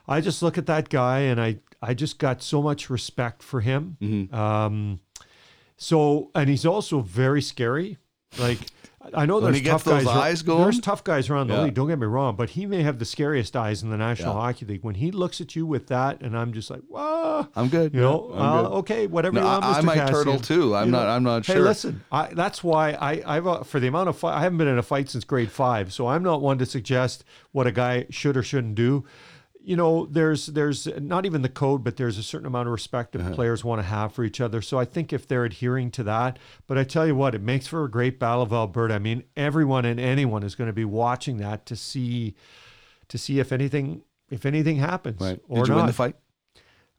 [0.08, 3.60] I just look at that guy and I, I just got so much respect for
[3.60, 3.96] him.
[4.00, 4.34] Mm-hmm.
[4.34, 5.00] Um,
[5.76, 7.98] so, and he's also very scary.
[8.38, 8.58] Like,
[9.14, 10.06] I know When there's tough guys.
[10.06, 10.62] eyes going?
[10.62, 11.62] There's tough guys around the Yeah.
[11.64, 11.74] league.
[11.74, 14.40] Don't get me wrong, but he may have the scariest eyes in the National Yeah.
[14.40, 14.82] Hockey League.
[14.82, 17.46] When he looks at you with that, and I'm just like, whoa.
[17.54, 17.92] I'm good.
[17.94, 18.68] You know, Yeah, uh, good.
[18.78, 20.10] okay, whatever No, you want, I- I might Kassian.
[20.10, 20.74] turtle too.
[20.74, 21.56] I'm You not- I'm not sure.
[21.56, 24.58] hey, listen, I, that's why I, I've uh, for the amount of fight, I haven't
[24.58, 27.72] been in a fight since grade five, so I'm not one to suggest what a
[27.72, 29.04] guy should or shouldn't do.
[29.66, 33.10] You know, there's there's not even the code, but there's a certain amount of respect
[33.12, 33.34] that uh-huh.
[33.34, 34.62] players want to have for each other.
[34.62, 36.38] So I think if they're adhering to that,
[36.68, 38.94] but I tell you what, it makes for a great battle of Alberta.
[38.94, 42.36] I mean, everyone and anyone is going to be watching that to see
[43.08, 45.40] to see if anything if anything happens Right.
[45.48, 45.80] or Did you not.
[45.80, 46.16] win the fight?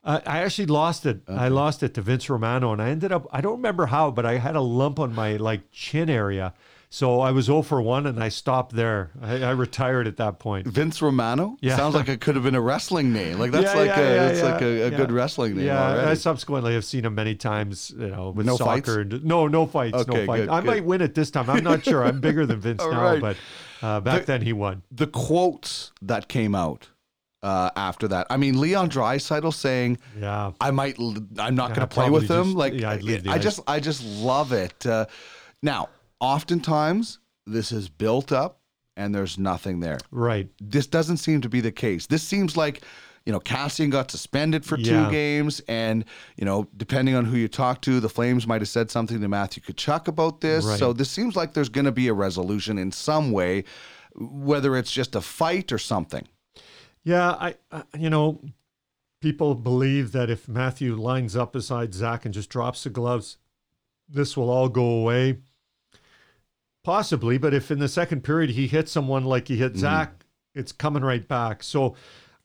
[0.04, 1.22] I I actually lost it.
[1.26, 3.26] I lost it to Vince Romano, and I ended up.
[3.32, 6.52] I don't remember how, but I had a lump on my like chin area,
[6.90, 9.10] so I was 0 for one, and I stopped there.
[9.20, 10.66] I, I retired at that point.
[10.66, 11.56] Vince Romano?
[11.60, 11.76] Yeah.
[11.76, 13.38] Sounds like it could have been a wrestling name.
[13.38, 16.14] Like that's Yeah, like yeah, a that's like a, a good wrestling name Yeah, I
[16.14, 17.92] subsequently have seen him many times.
[17.98, 19.00] You know, with No soccer.
[19.00, 19.96] And, no, no fights.
[19.96, 20.40] Okay, no fights.
[20.42, 20.66] good, I good.
[20.66, 21.50] might win it this time.
[21.50, 22.04] I'm not sure.
[22.04, 23.20] I'm bigger than Vince now, right.
[23.20, 23.36] but
[23.82, 24.82] uh, back The- then he won.
[24.90, 26.88] the quotes that came out
[27.42, 28.26] uh, after that.
[28.30, 30.52] I mean, Leon Draisaitl saying, Yeah.
[30.60, 30.98] "I might,
[31.38, 33.60] I'm not going to play with probably him." like, yeah, I'd leave the I just,
[33.68, 34.84] I just love it.
[34.86, 35.04] Uh,
[35.62, 35.88] now,
[36.20, 38.60] oftentimes this is built up,
[38.96, 39.98] and there's nothing there.
[40.10, 40.48] Right.
[40.60, 42.06] This doesn't seem to be the case.
[42.06, 42.82] This seems like.
[43.26, 46.06] You know, Kassian got suspended for two games, and
[46.38, 49.28] you know, depending on who you talk to, the Flames might have said something to
[49.28, 50.64] Matthew Tkachuk about this.
[50.64, 50.78] Right.
[50.78, 53.64] So this seems like there's going to be a resolution in some way,
[54.14, 56.26] whether it's just a fight or something.
[57.04, 58.40] Yeah, I, I you know,
[59.20, 63.36] people believe that if Matthew lines up beside Zack and just drops the gloves,
[64.08, 65.38] this will all go away.
[66.88, 70.24] Possibly, but if in the second period he hits someone like he hit Zack,
[70.54, 71.62] it's coming right back.
[71.62, 71.96] So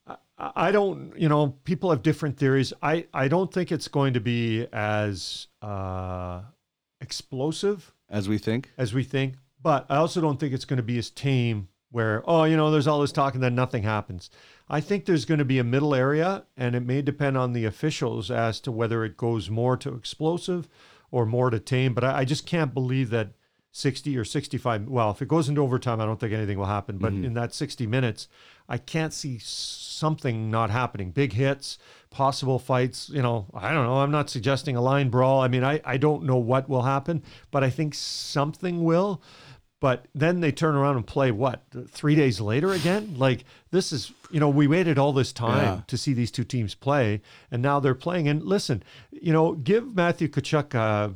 [0.05, 2.73] I, I don't, you know, people have different theories.
[2.81, 6.41] I, I don't think it's going to be as uh,
[6.99, 8.69] explosive as we think.
[8.77, 9.35] as we think.
[9.61, 12.69] But I also don't think it's going to be as tame where, oh, you know,
[12.69, 14.29] there's all this talk and then nothing happens.
[14.67, 17.63] I think there's going to be a middle area, and it may depend on the
[17.63, 20.67] officials as to whether it goes more to explosive
[21.11, 21.93] or more to tame.
[21.93, 23.29] But I, I just can't believe that
[23.73, 24.87] 60 or 65.
[24.87, 26.99] Well, if it goes into overtime, I don't think anything will happen.
[26.99, 28.27] But in that 60 minutes,
[28.69, 31.09] I can't see something not happening.
[31.11, 31.79] Big hits,
[32.11, 33.09] possible fights.
[33.09, 33.95] You know, I don't know.
[33.97, 35.41] I'm not suggesting a line brawl.
[35.41, 39.21] I mean, I, I don't know what will happen, but I think something will.
[39.79, 43.15] But then they turn around and play what three days later again?
[43.17, 45.81] Like this is, you know, we waited all this time Yeah.
[45.87, 47.21] to see these two teams play,
[47.51, 48.29] and now they're playing.
[48.29, 51.09] And listen, you know, give Matthew Tkachuk uh,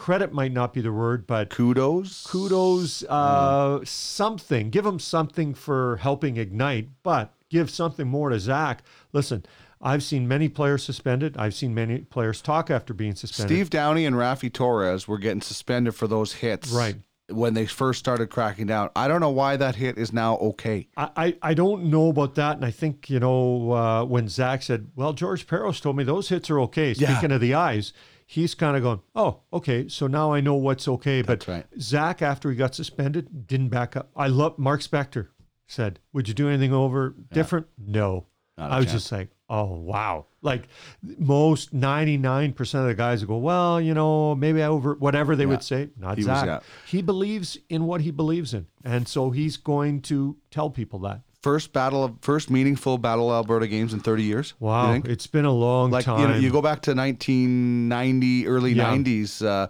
[0.00, 2.26] credit might not be the word, but Kudos.
[2.26, 4.70] kudos, uh, something.
[4.70, 8.82] Give him something for helping ignite, but give something more to Zack.
[9.12, 9.44] Listen,
[9.78, 11.36] I've seen many players suspended.
[11.36, 13.54] I've seen many players talk after being suspended.
[13.54, 16.70] Steve Downie and Raffi Torres were getting suspended for those hits.
[16.70, 16.96] Right.
[17.28, 18.88] When they first started cracking down.
[18.96, 20.88] I don't know why that hit is now okay.
[20.96, 22.56] I, I, I don't know about that.
[22.56, 26.30] And I think, you know, uh, when Zack said, well, George Parros told me those
[26.30, 26.92] hits are okay.
[26.92, 27.10] Yeah.
[27.12, 27.92] Speaking of the eyes,
[28.32, 29.88] he's kind of going, oh, okay.
[29.88, 31.20] So now I know what's okay.
[31.20, 31.66] That's but right.
[31.80, 34.08] Zack, after he got suspended, didn't back up.
[34.14, 35.28] I love Mark Spector
[35.66, 37.66] said, would you do anything over different?
[37.76, 38.26] No.
[38.56, 38.92] I was chance.
[39.02, 40.26] just like, oh, wow.
[40.42, 40.68] Like
[41.02, 45.42] most 99% of the guys would go, well, you know, maybe I over whatever they
[45.44, 45.48] Yeah.
[45.48, 45.88] would say.
[45.98, 46.62] Not He Zack.
[46.86, 48.66] He believes in what he believes in.
[48.84, 51.22] And so he's going to tell people that.
[51.42, 54.54] First battle of first meaningful battle Alberta games in 30 years.
[54.60, 56.20] Wow, it's been a long like time.
[56.20, 58.90] you know, you go back to 1990, early Yeah.
[58.90, 59.42] 90s.
[59.44, 59.68] Uh,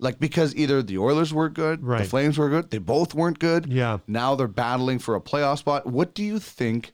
[0.00, 2.02] like because either the Oilers were good, right.
[2.02, 3.66] the Flames were good, they both weren't good.
[3.72, 3.98] Yeah.
[4.08, 5.86] Now they're battling for a playoff spot.
[5.86, 6.92] What do you think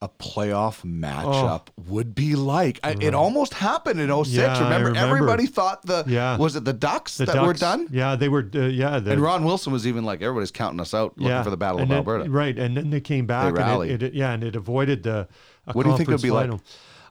[0.00, 2.78] a playoff matchup would be like?
[2.84, 4.12] I, it almost happened in 06.
[4.38, 4.40] Oh.
[4.42, 4.98] Yeah, remember, remember.
[5.16, 6.36] everybody thought the Yeah.
[6.36, 7.88] was it the Ducks the that were done?
[7.90, 8.48] Yeah, they were.
[8.54, 11.42] Uh, yeah, the, And Ron Wilson was even like, everybody's counting us out, looking yeah,
[11.42, 12.30] for the Battle and of then- Alberta.
[12.30, 13.54] Right, and then they came back.
[13.54, 13.90] rallied.
[13.90, 15.26] And it, it, yeah, and it avoided the.
[15.72, 16.50] What do you think it would be like?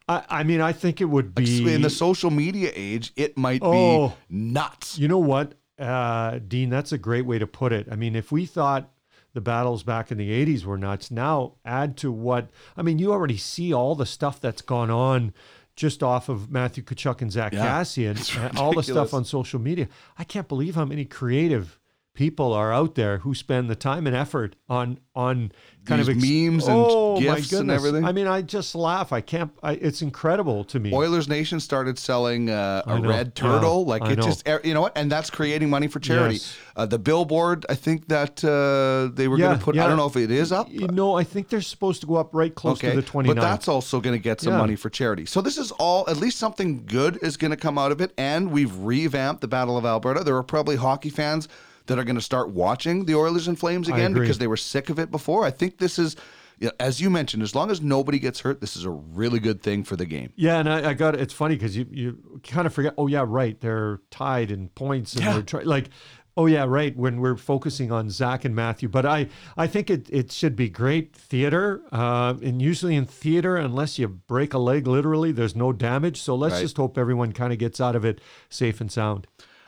[0.09, 3.59] I, I mean, I think it would be In the social media age, it might
[3.61, 4.07] Oh.
[4.09, 4.97] be nuts.
[4.97, 6.69] You know what, uh, Dean?
[6.69, 7.88] That's a great way to put it.
[7.91, 8.89] I mean, if we thought
[9.34, 13.11] the battles back in the 80s were nuts, now add to what, I mean, you
[13.11, 15.34] already see all the stuff that's gone on
[15.75, 19.59] just off of Matthew Tkachuk and Zack Yeah, Kassian, and all the stuff on social
[19.59, 19.88] media.
[20.17, 21.80] I can't believe how many creative
[22.18, 25.51] people are out there who spend the time and effort on on
[25.86, 28.03] kind These of memes and oh, GIFs and everything.
[28.05, 29.13] I mean, I just laugh.
[29.13, 29.51] I can't.
[29.63, 30.91] I, it's incredible to me.
[30.93, 34.24] Oilers Nation started selling uh, a red turtle, Yeah, like I it know.
[34.24, 36.36] just you know what, and that's creating money for charity.
[36.36, 36.57] Yes.
[36.76, 39.76] Uh, the billboard, I think that uh, they were going to put.
[39.76, 39.86] yeah.
[39.86, 40.68] I don't know if it is up.
[40.72, 43.28] You know, I think they're supposed to go up right close Okay, to the 29th.
[43.28, 44.59] but that's also going to get some Yeah.
[44.59, 45.26] money for charity.
[45.28, 48.11] So this is all at least something good is going to come out of it,
[48.18, 50.24] and we've revamped the Battle of Alberta.
[50.24, 51.47] There are probably hockey fans
[51.88, 54.89] that are going to start watching the Oilers and Flames again because they were sick
[54.89, 55.45] of it before.
[55.45, 56.15] I think this is,
[56.59, 59.61] yeah, as you mentioned, as long as nobody gets hurt, this is a really good
[59.61, 60.31] thing for the game.
[60.35, 62.93] Yeah, and I, I got it's funny because you you kind of forget.
[62.97, 63.59] Oh yeah, right.
[63.59, 65.33] They're tied in points, and Yeah.
[65.33, 65.89] they're try, like,
[66.35, 66.95] oh yeah, right.
[66.97, 70.67] When we're focusing on Zack and Matthew, but I I think it it should be
[70.67, 71.83] great theater.
[71.91, 76.19] Uh, and usually in theater, unless you break a leg literally, there's no damage.
[76.21, 76.61] So let's Right.
[76.61, 78.19] just hope everyone kind of gets out of it
[78.49, 79.27] safe and sound.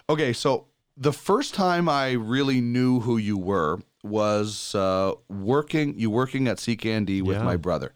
[0.10, 0.66] Okay, so
[1.00, 5.98] the first time I really knew who you were was uh, working.
[5.98, 7.44] You working at CKND with Yeah.
[7.44, 7.94] my brother,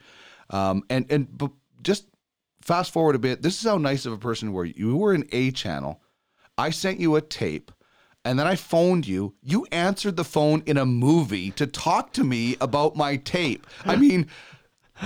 [0.49, 1.51] um, and and but
[1.81, 2.07] just
[2.61, 3.41] fast forward a bit.
[3.41, 4.65] This is how nice of a person you were.
[4.65, 6.01] You were in A channel.
[6.57, 7.71] I sent you a tape.
[8.25, 9.33] And then I phoned you.
[9.41, 13.67] You answered the phone in a movie to talk to me about my tape.
[13.83, 14.27] I mean,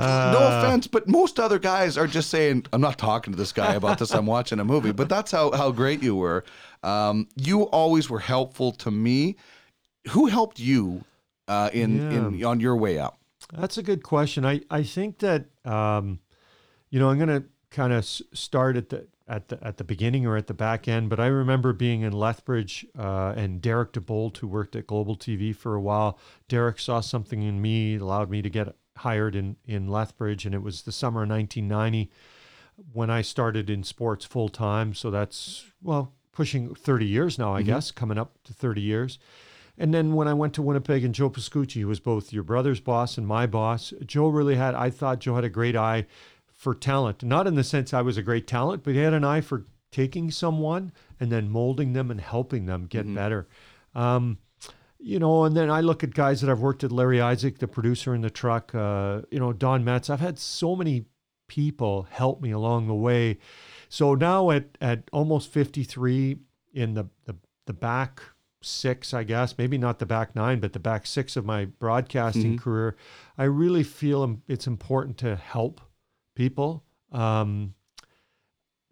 [0.00, 3.74] no offense, but most other guys are just saying, "I'm not talking to this guy
[3.74, 4.12] about this.
[4.12, 6.44] I'm watching a movie." But that's how how great you were.
[6.82, 9.36] Um, you always were helpful to me.
[10.10, 11.04] Who helped you
[11.48, 13.20] uh, in in on your way up?
[13.52, 14.44] That's a good question.
[14.44, 16.20] I, I think that um,
[16.90, 19.84] you know I'm going to kind of s- start at the at the at the
[19.84, 21.10] beginning or at the back end.
[21.10, 25.54] But I remember being in Lethbridge uh, and Derek DeBold, who worked at Global TV
[25.54, 26.18] for a while.
[26.48, 30.62] Derek saw something in me, allowed me to get hired in in Lethbridge, and it
[30.62, 32.10] was the summer of 1990
[32.92, 34.94] when I started in sports full time.
[34.94, 39.18] So that's well pushing 30 years now, I guess, coming up to 30 years.
[39.76, 42.80] And then when I went to Winnipeg and Joe Pascucci, who was both your brother's
[42.80, 46.06] boss and my boss, Joe really had, I thought Joe had a great eye
[46.52, 47.22] for talent.
[47.22, 49.64] Not in the sense I was a great talent, but he had an eye for
[49.90, 53.48] taking someone and then molding them and helping them get better.
[53.94, 54.38] Um,
[54.98, 57.66] you know, and then I look at guys that I've worked at, Larry Isaac, the
[57.66, 60.10] producer in the truck, uh, you know, Don Metz.
[60.10, 61.06] I've had so many
[61.48, 63.38] people help me along the way.
[63.90, 66.38] So now at, at almost 53
[66.72, 67.34] in the, the,
[67.66, 68.22] the back
[68.62, 72.56] six, I guess, maybe not the back nine, but the back six of my broadcasting
[72.56, 72.96] career,
[73.36, 75.80] I really feel it's important to help
[76.36, 77.74] people, um,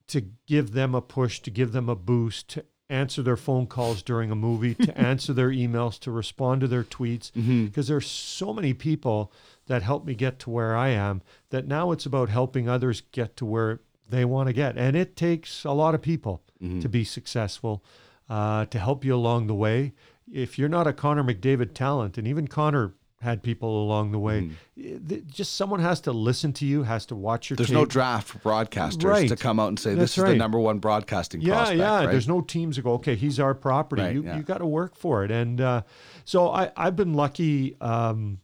[0.09, 4.03] to give them a push, to give them a boost, to answer their phone calls
[4.03, 7.31] during a movie, to answer their emails, to respond to their tweets,
[7.67, 9.33] because there's so many people
[9.67, 13.37] that helped me get to where I am that now it's about helping others get
[13.37, 14.77] to where they want to get.
[14.77, 16.43] And it takes a lot of people
[16.81, 17.85] to be successful,
[18.29, 19.93] uh, to help you along the way.
[20.31, 24.51] If you're not a Connor McDavid talent, and even Connor had people along the way,
[24.77, 27.75] th- just someone has to listen to you, has to watch your There's tape.
[27.77, 29.29] no draft for broadcasters Right.
[29.29, 30.31] to come out and say That's this is right.
[30.31, 31.79] the number one broadcasting yeah, prospect.
[31.81, 31.97] yeah.
[31.99, 32.11] right?
[32.11, 34.03] There's no teams that go, okay, he's our property.
[34.15, 34.37] You yeah.
[34.37, 35.31] you got to work for it.
[35.31, 35.83] And uh,
[36.25, 37.77] so I I've been lucky.
[37.81, 38.41] Um,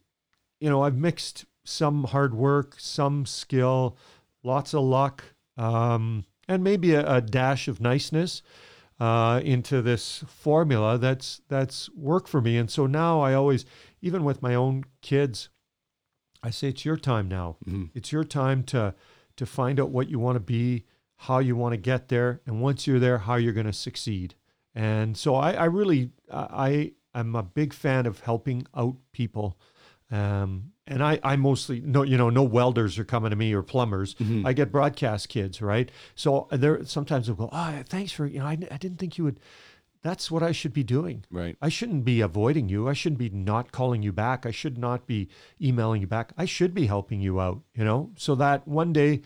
[0.60, 3.96] you know, I've mixed some hard work, some skill,
[4.42, 5.24] lots of luck,
[5.56, 8.42] um, and maybe a, a dash of niceness
[9.00, 12.56] uh, into this formula that's that's worked for me.
[12.56, 13.64] And so now I always,
[14.00, 15.48] even with my own kids,
[16.42, 17.56] I say it's your time now.
[17.94, 18.94] It's your time to
[19.36, 20.84] to find out what you want to be,
[21.16, 24.34] how you want to get there, and once you're there, how you're going to succeed.
[24.74, 29.58] And so I, I really I am a big fan of helping out people.
[30.10, 33.62] Um, and I, I mostly no, you know, no welders are coming to me or
[33.62, 34.14] plumbers.
[34.14, 34.46] Mm-hmm.
[34.46, 35.90] I get broadcast kids, right?
[36.14, 39.18] So uh, there sometimes they'll go, oh, thanks for, you know, I, I didn't think
[39.18, 39.40] you would.
[40.02, 41.24] That's what I should be doing.
[41.30, 41.56] Right.
[41.62, 42.86] I shouldn't be avoiding you.
[42.88, 44.44] I shouldn't be not calling you back.
[44.44, 46.32] I should not be emailing you back.
[46.36, 49.22] I should be helping you out, you know, so that one day,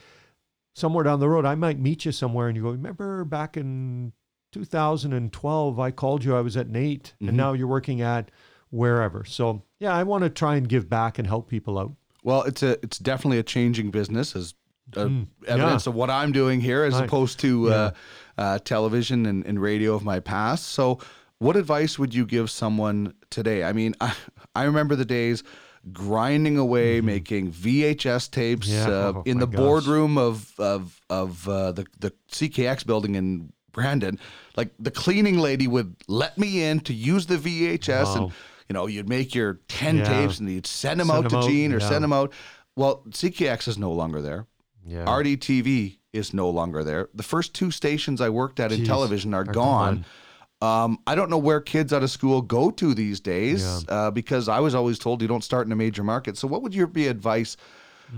[0.76, 4.12] somewhere down the road, I might meet you somewhere and you go, Remember back in
[4.52, 7.36] 2012, I called you, I was at NAIT, and mm-hmm.
[7.36, 8.30] now you're working at
[8.70, 9.24] wherever.
[9.24, 11.92] So, yeah, I want to try and give back and help people out.
[12.22, 14.54] Well, it's a it's definitely a changing business as
[14.96, 15.08] uh,
[15.46, 15.90] evidence yeah.
[15.90, 17.04] of what I'm doing here, as Right.
[17.04, 17.90] opposed to uh,
[18.36, 20.68] uh, television and, and radio of my past.
[20.68, 20.98] So,
[21.38, 23.64] what advice would you give someone today?
[23.64, 24.14] I mean, I,
[24.54, 25.42] I remember the days
[25.92, 28.90] grinding away, making VHS tapes Mm-hmm.
[28.90, 28.94] Yeah.
[28.96, 29.56] uh, Oh, in the gosh.
[29.58, 34.18] boardroom of of of uh, the the CKX building in Brandon.
[34.56, 38.32] Like the cleaning lady would let me in to use the VHS and.
[38.68, 40.04] You know, you'd make your 10 Yeah.
[40.04, 41.88] tapes and you'd send them Send out them to out, Gene or yeah.
[41.88, 42.32] send them out.
[42.76, 44.46] Well, CKX is no longer there.
[44.86, 45.04] Yeah.
[45.06, 47.08] RDTV is no longer there.
[47.14, 50.04] The first two stations I worked at in television are, are gone.
[50.60, 54.48] Um, I don't know where kids out of school go to these days uh, because
[54.48, 56.36] I was always told you don't start in a major market.
[56.36, 57.56] So, what would your be advice?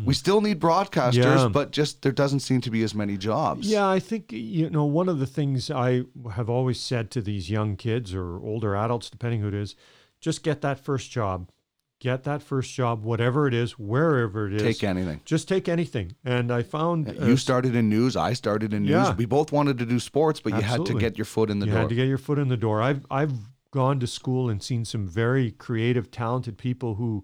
[0.05, 1.36] We still need broadcasters, Mm.
[1.38, 1.48] Yeah.
[1.48, 3.66] but just there doesn't seem to be as many jobs.
[3.68, 7.51] Yeah, I think you know one of the things I have always said to these
[7.51, 9.74] young kids or older adults, depending who it is,
[10.20, 11.50] just get that first job.
[11.98, 14.62] Get that first job, whatever it is, wherever it is.
[14.62, 15.20] Take anything.
[15.26, 16.16] Just take anything.
[16.24, 18.16] And I found uh, You started in news.
[18.16, 18.90] I started in news.
[18.92, 19.14] Yeah.
[19.14, 21.66] We both wanted to do sports, but you had to get your foot in the
[21.66, 21.80] you door.
[21.82, 22.80] had to get your foot in the door.
[22.80, 23.32] I've I've
[23.70, 27.22] gone to school and seen some very creative, talented people who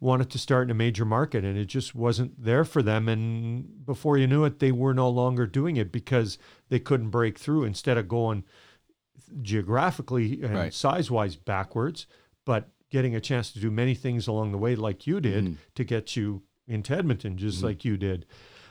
[0.00, 3.84] wanted to start in a major market and it just wasn't there for them and
[3.84, 7.64] before you knew it they were no longer doing it because they couldn't break through
[7.64, 8.44] instead of going
[9.42, 10.74] geographically and Right.
[10.74, 12.06] size-wise backwards
[12.48, 15.54] but getting a chance to do many things along the way like you did Mm-hmm.
[15.78, 18.20] to get you into Edmonton just like you did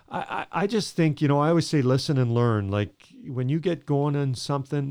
[0.10, 2.64] I, I I just think, you know, I always say listen and learn.
[2.80, 2.94] Like
[3.38, 4.86] when you get going on something,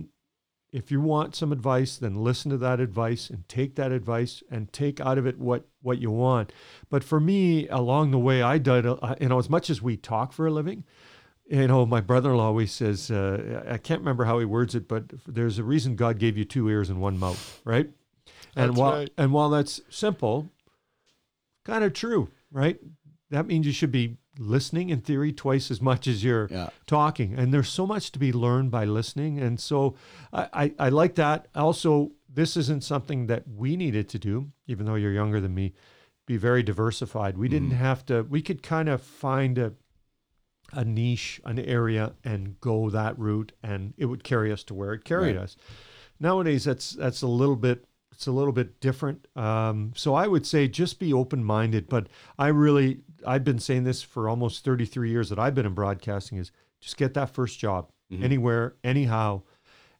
[0.80, 4.70] if you want some advice, then listen to that advice and take that advice and
[4.72, 6.52] take out of it what what you want.
[6.90, 9.96] But for me, along the way, I did, uh, you know, as much as we
[9.96, 10.84] talk for a living,
[11.48, 15.04] you know, my brother-in-law always says, uh, I can't remember how he words it, but
[15.26, 17.88] there's a reason God gave you two ears and one mouth, right?
[18.56, 19.10] And That's while right.
[19.18, 20.50] and while that's simple,
[21.64, 22.80] kind of true, right?
[23.30, 26.70] That means you should be listening in theory twice as much as you're Yeah.
[26.86, 27.34] talking.
[27.34, 29.38] And there's so much to be learned by listening.
[29.38, 29.94] And so
[30.32, 31.48] I, I, I like that.
[31.54, 35.72] Also, this isn't something that we needed to do, even though you're younger than me,
[36.26, 37.38] be very diversified.
[37.38, 37.78] We didn't mm-hmm.
[37.78, 39.72] have to, we could kind of find a
[40.72, 44.92] a niche, an area, and go that route, and it would carry us to where
[44.94, 45.44] it carried Right.
[45.44, 45.56] us.
[46.18, 47.85] Nowadays, that's that's a little bit
[48.16, 49.28] it's a little bit different.
[49.36, 51.86] Um, so I would say just be open minded.
[51.86, 52.08] But
[52.38, 56.38] I really I've been saying this for almost 33 years that I've been in broadcasting
[56.38, 56.50] is
[56.80, 57.90] just get that first job
[58.22, 59.42] anywhere, anyhow,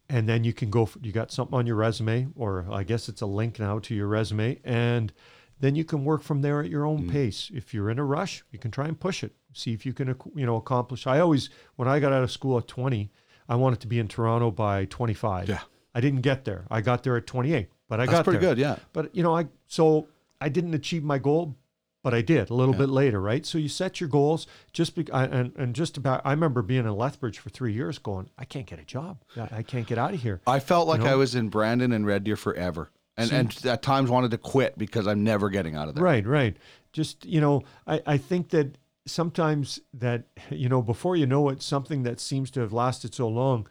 [0.08, 0.86] and then you can go.
[0.86, 3.94] For, you got something on your resume, or I guess it's a link now to
[3.94, 5.12] your resume, and
[5.60, 7.50] then you can work from there at your own pace.
[7.52, 9.34] If you're in a rush, you can try and push it.
[9.52, 11.06] See if you can, you know, accomplish.
[11.06, 13.10] I always, when I got out of school at 20,
[13.48, 15.48] I wanted to be in Toronto by 25.
[15.48, 15.60] Yeah.
[15.96, 16.66] I didn't get there.
[16.70, 18.50] I got there at 28, but I That's got pretty there.
[18.50, 18.76] good, yeah.
[18.92, 20.08] But you know, I so
[20.42, 21.56] I didn't achieve my goal,
[22.02, 23.46] but I did a little bit later, right?
[23.46, 24.46] So you set your goals.
[24.74, 26.20] Just be, and and just about.
[26.22, 29.22] I remember being in Lethbridge for three years, going, I can't get a job.
[29.50, 30.42] I, can't get out of here.
[30.46, 31.06] I felt like know?
[31.06, 34.76] I was in Brandon and Red Deer forever, and and at times wanted to quit
[34.76, 36.04] because I'm never getting out of there.
[36.04, 36.58] Right, right.
[36.92, 38.76] Just you know, I I think that
[39.06, 43.28] sometimes that you know before you know it, something that seems to have lasted so
[43.28, 43.66] long.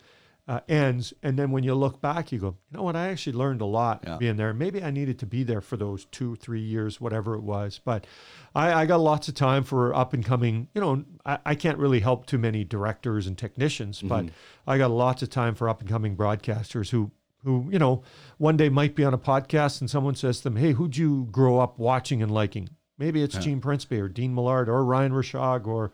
[0.48, 2.96] Uh, ends and then when you look back you go you know what?
[2.96, 4.18] I actually learned a lot Yeah.
[4.18, 4.54] being there.
[4.54, 8.06] Maybe i needed to be there for those two three years whatever it was but
[8.54, 11.80] i, I got lots of time for up and coming you know I, I can't
[11.80, 14.26] really help too many directors and technicians but
[14.68, 17.10] i got lots of time for up and coming broadcasters who
[17.44, 18.04] who you know
[18.38, 21.28] one day might be on a podcast and someone says to them hey who'd you
[21.32, 22.70] grow up watching and liking?
[23.00, 25.92] Maybe it's gene principe or dean millard or ryan rishaug or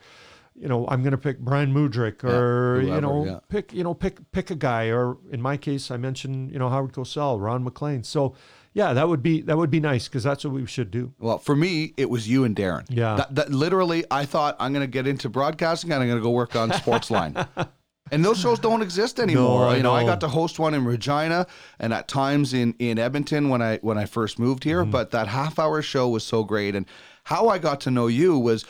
[0.61, 3.39] you know i'm going to pick brian mudrick or whoever, you know yeah.
[3.49, 6.69] pick you know pick pick a guy or in my case i mentioned you know
[6.69, 8.35] howard cosell ron maclean so
[8.73, 11.39] yeah that would be that would be nice because that's what we should do Well,
[11.39, 12.85] for me, it was you and Darren.
[12.89, 13.15] Yeah.
[13.15, 16.23] That, that literally, I thought I'm going to get into broadcasting and I'm going to
[16.23, 17.47] go work on Sportsline.
[18.11, 19.67] and those shows don't exist anymore.
[19.67, 21.47] I you know, I got to host one in Regina
[21.79, 24.81] and at times in in Edmonton when I when I first moved here.
[24.81, 24.91] Mm-hmm.
[24.91, 26.85] But that half hour show was so great, and
[27.23, 28.65] how I got to know you was.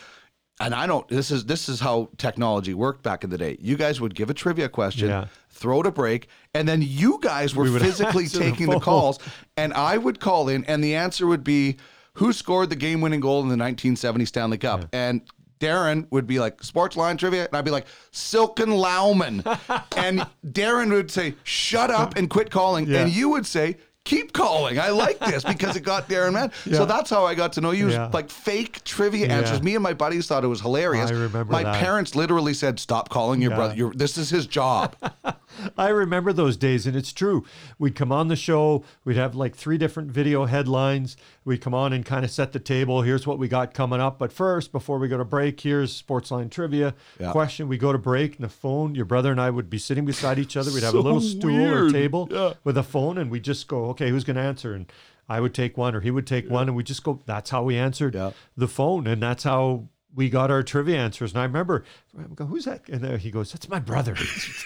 [0.62, 1.06] And I don't.
[1.08, 3.56] This is this is how technology worked back in the day.
[3.60, 5.26] You guys would give a trivia question, Yeah.
[5.50, 8.78] throw it a break, and then you guys were would physically answer the taking the
[8.80, 9.18] calls,
[9.56, 11.76] and I would call in, and the answer would be,
[12.14, 15.22] "Who scored the game-winning goal in the 1970 Stanley Cup?" And
[15.60, 19.42] Darren would be like, "Sports line trivia," and I'd be like, "Silken Laumann,"
[19.96, 23.00] and Darren would say, "Shut up and quit calling," Yeah.
[23.02, 23.76] and you would say.
[24.04, 24.80] Keep calling.
[24.80, 26.52] I like this because it got Darren mad.
[26.66, 26.78] Yeah.
[26.78, 27.88] So that's how I got to know you.
[27.88, 28.10] Yeah.
[28.12, 29.38] Like fake trivia Yeah.
[29.38, 29.62] answers.
[29.62, 31.08] Me and my buddies thought it was hilarious.
[31.10, 31.76] I remember My that.
[31.76, 33.76] parents literally said, "Stop calling your brother.
[33.76, 34.96] Your, this is his job."
[35.78, 37.44] I remember those days, and it's true.
[37.78, 41.16] We'd come on the show, we'd have like three different video headlines.
[41.44, 43.02] We'd come on and kind of set the table.
[43.02, 44.18] Here's what we got coming up.
[44.18, 47.32] But first, before we go to break, here's Sportsline trivia Yeah.
[47.32, 47.66] question.
[47.68, 50.38] We go to break, and the phone, your brother and I would be sitting beside
[50.38, 50.70] each other.
[50.72, 52.52] We'd have a little stool or table Yeah.
[52.64, 54.72] with a phone, and we'd just go, okay, who's going to answer?
[54.74, 54.86] And
[55.28, 57.62] I would take one, or he would take one, and we just go, that's how
[57.64, 58.30] we answered Yeah.
[58.56, 59.06] the phone.
[59.06, 61.32] And that's how we got our trivia answers.
[61.32, 61.84] And I remember,
[62.18, 62.86] I go, who's that?
[62.88, 64.14] And he goes, that's my brother.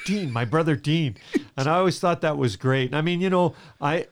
[0.04, 1.16] Dean, my brother Dean.
[1.56, 2.92] And I always thought that was great.
[2.94, 4.06] I mean, you know, I,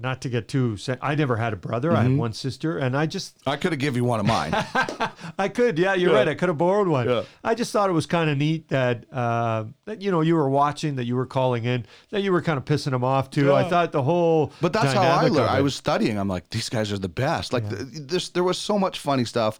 [0.00, 1.92] not to get too, I never had a brother.
[1.92, 2.16] I had Mm-hmm.
[2.18, 4.52] one sister, and I just, I could have given you one of mine.
[5.38, 6.28] I could, yeah, you're right.
[6.28, 7.08] I could have borrowed one.
[7.08, 7.22] Yeah.
[7.44, 10.48] I just thought it was kind of neat that uh, that you know you were
[10.50, 13.52] watching, that you were calling in, that you were kind of pissing them off too.
[13.52, 13.68] I Yeah.
[13.68, 15.50] thought the whole, But that's how I dynamic learned.
[15.50, 16.18] I it- was studying.
[16.18, 17.52] I'm like, these guys are the best.
[17.52, 19.58] Like, th this, there was so much funny stuff.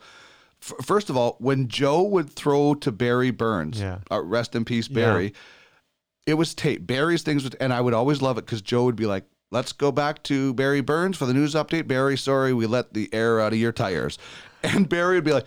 [0.60, 3.98] F- first of all, when Joe would throw to Barry Burns, Yeah.
[4.10, 5.32] uh, rest in peace, Barry,
[6.26, 6.86] it was tape.
[6.86, 9.72] Barry's things, would, and I would always love it because Joe would be like, let's
[9.72, 11.86] go back to Barry Burns for the news update.
[11.88, 14.18] Barry, sorry, we let the air out of your tires.
[14.62, 15.46] And Barry would be like,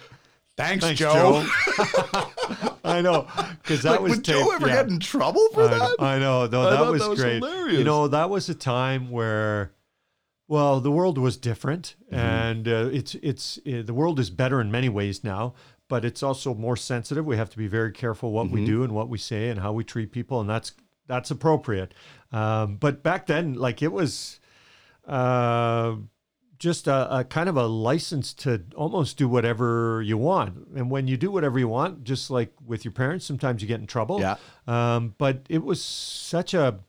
[0.55, 1.45] thanks, Thanks, Joe.
[2.83, 3.27] I know
[3.61, 4.75] because that like, was would Joe ever yeah.
[4.75, 5.95] get in trouble for I, that?
[5.99, 6.47] I know.
[6.47, 7.35] No, I that was, that was great.
[7.43, 7.77] hilarious.
[7.77, 9.73] You know, that was a time where,
[10.47, 12.15] well, the world was different, Mm-hmm.
[12.15, 15.53] and uh, it's it's uh, the world is better in many ways now,
[15.89, 17.25] but it's also more sensitive.
[17.25, 18.55] We have to be very careful what Mm-hmm.
[18.55, 20.71] we do and what we say and how we treat people, and that's
[21.11, 21.93] that's appropriate.
[22.31, 24.39] Um, but back then, like it was.
[25.05, 25.95] Uh,
[26.57, 30.67] just a, a kind of a license to almost do whatever you want.
[30.75, 33.79] And when you do whatever you want, just like with your parents, sometimes you get
[33.79, 34.19] in trouble.
[34.19, 34.35] Yeah.
[34.67, 36.79] Um, but it was such a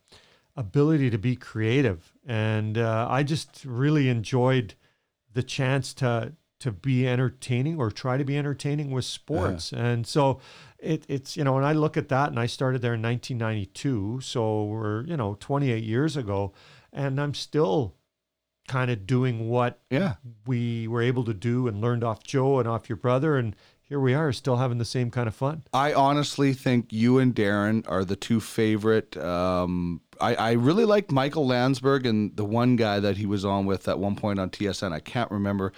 [0.57, 4.75] ability to be creative, and uh, I just really enjoyed
[5.33, 9.72] the chance to to be entertaining or try to be entertaining with sports.
[9.72, 10.40] And so
[10.78, 14.20] it, it's you know, and I look at that, and I started there in 1992,
[14.22, 16.52] so we're you know 28 years ago,
[16.92, 17.94] and I'm still
[18.68, 20.14] kind of doing what Yeah.
[20.46, 23.98] we were able to do and learned off Joe and off your brother, and here
[24.00, 25.64] we are, still having the same kind of fun.
[25.74, 29.16] I honestly think you and Darren are the two favorite.
[29.16, 33.66] Um, I, I really liked Michael Landsberg and the one guy that he was on
[33.66, 34.92] with at one point on TSN.
[34.92, 35.72] I can't remember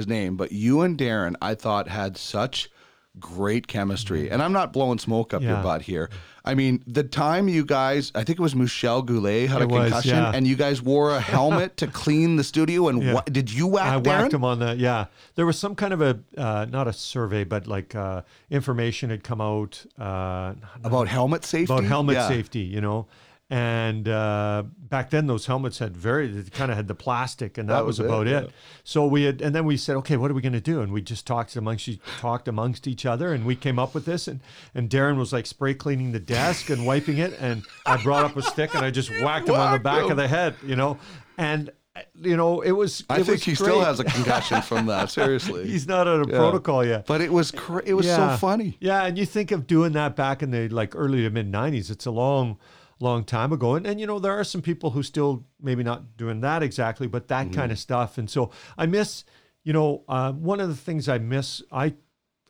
[0.00, 2.70] his name, but you and Darren, I thought had such
[3.18, 4.30] great chemistry.
[4.30, 5.62] And I'm not blowing smoke up your Mm-hmm.
[5.64, 6.08] Butt here.
[6.44, 9.68] I mean, the time you guys, I think it was Michel Goulet had a It
[9.70, 10.32] was, concussion, yeah.
[10.34, 12.88] and you guys wore a helmet to clean the studio.
[12.88, 13.20] And Yeah.
[13.26, 14.06] did you whack I Darren?
[14.06, 15.06] whacked him on the yeah.
[15.34, 19.22] There was some kind of a uh, not a survey, but like uh, information had
[19.24, 21.72] come out uh, about helmet safety.
[21.74, 22.28] about helmet Yeah.
[22.28, 23.06] safety, you know.
[23.52, 27.68] And uh, back then, those helmets had very they kind of had the plastic, and
[27.68, 28.38] that, That was, was it, about yeah.
[28.42, 28.50] it.
[28.84, 30.80] So we had, and then we said, okay, what are we going to do?
[30.82, 31.88] And we just talked amongst
[32.20, 34.28] talked amongst each other, and we came up with this.
[34.28, 34.40] And
[34.72, 38.36] and Darren was like spray cleaning the desk and wiping it, and I brought up
[38.36, 40.12] a stick and I just whacked him on the back him.
[40.12, 40.98] of the head, you know.
[41.36, 41.70] And
[42.14, 43.02] you know, it was.
[43.10, 43.66] I it think was he great.
[43.66, 45.10] still has a concussion from that.
[45.18, 46.36] Seriously, He's not out of Yeah.
[46.36, 47.04] protocol yet.
[47.06, 48.30] But it was cra- it was Yeah.
[48.34, 48.76] so funny.
[48.80, 51.90] Yeah, and you think of doing that back in the like early to mid '90s.
[51.90, 52.58] It's a long,
[53.00, 56.16] long time ago, and and you know there are some people who still maybe not
[56.16, 57.54] doing that exactly, but that Mm-hmm.
[57.54, 58.18] kind of stuff.
[58.18, 59.24] And so I miss,
[59.64, 61.62] you know, uh, one of the things I miss.
[61.72, 61.94] I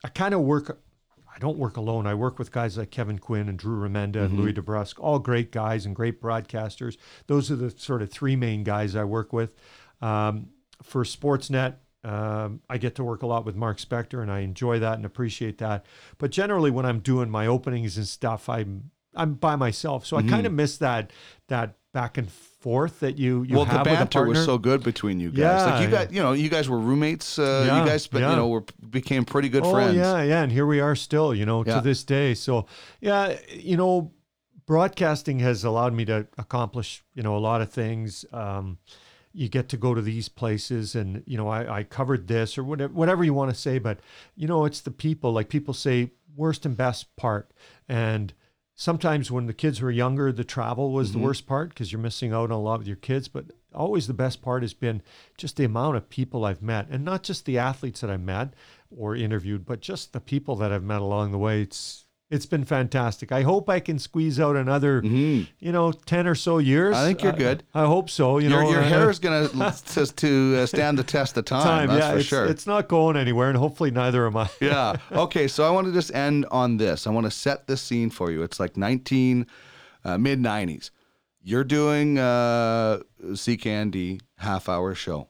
[0.04, 0.80] I kind of work.
[1.32, 2.06] I don't work alone.
[2.06, 4.24] I work with guys like Kevin Quinn and Drew Remenda Mm-hmm.
[4.24, 6.96] and Louis DeBrusk, all great guys and great broadcasters.
[7.28, 9.54] Those are the sort of three main guys I work with.
[10.02, 10.48] Um,
[10.82, 14.80] for Sportsnet, um, I get to work a lot with Mark Spector, and I enjoy
[14.80, 15.84] that and appreciate that.
[16.18, 20.22] But generally, when I'm doing my openings and stuff, I'm I'm by myself, so I
[20.22, 21.12] kind of miss that
[21.48, 23.56] that back and forth that you you Mm-hmm.
[23.56, 25.38] well, the have with a banter was so good between you guys.
[25.38, 26.04] Yeah, like you yeah.
[26.04, 27.38] got, you know, you guys were roommates.
[27.38, 28.30] Uh, Yeah, you guys, but yeah.
[28.30, 29.96] you know, were became pretty good oh, friends.
[29.96, 32.34] yeah, yeah, and here we are still, you know, to this day.
[32.34, 32.66] So
[33.00, 34.12] yeah, you know,
[34.66, 38.24] broadcasting has allowed me to accomplish, you know, a lot of things.
[38.32, 38.78] Um,
[39.32, 42.64] you get to go to these places and you know I, I covered this or
[42.64, 44.00] whatever whatever you want to say but
[44.34, 47.52] you know it's the people like people say worst and best part
[47.88, 48.32] and
[48.80, 51.18] sometimes when the kids were younger the travel was Mm-hmm.
[51.20, 54.06] the worst part because you're missing out on a lot with your kids but always
[54.06, 55.02] the best part has been
[55.36, 58.54] just the amount of people i've met and not just the athletes that i've met
[58.90, 62.64] or interviewed but just the people that i've met along the way it's it's been
[62.64, 67.04] fantastic i hope i can squeeze out another you know 10 or so years Mm-hmm.
[67.04, 67.64] I think you're good.
[67.74, 70.98] i, hope so you Your, know your uh, hair is going to to uh, stand
[70.98, 71.62] the test of time.
[71.62, 71.88] time.
[71.88, 72.46] That's yeah, for it's, sure.
[72.46, 74.48] it's not going anywhere, and hopefully neither am I.
[74.60, 74.96] yeah.
[75.12, 75.46] Okay.
[75.48, 77.06] So I want to just end on this.
[77.06, 78.42] I want to set the scene for you.
[78.42, 79.46] It's like 19,
[80.04, 80.90] uh, mid 90s.
[81.42, 85.28] You're doing uh, CKND half hour show.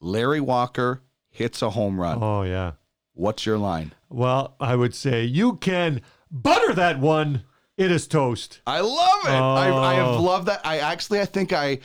[0.00, 2.18] Larry Walker hits a home run.
[2.22, 2.72] Oh yeah.
[3.14, 3.92] What's your line?
[4.08, 6.00] Well, I would say you can
[6.30, 7.42] butter that one.
[7.76, 8.60] It is toast.
[8.66, 9.28] I love it.
[9.30, 10.22] I, I have Oh.
[10.22, 10.60] loved that.
[10.64, 11.78] I actually, I think I,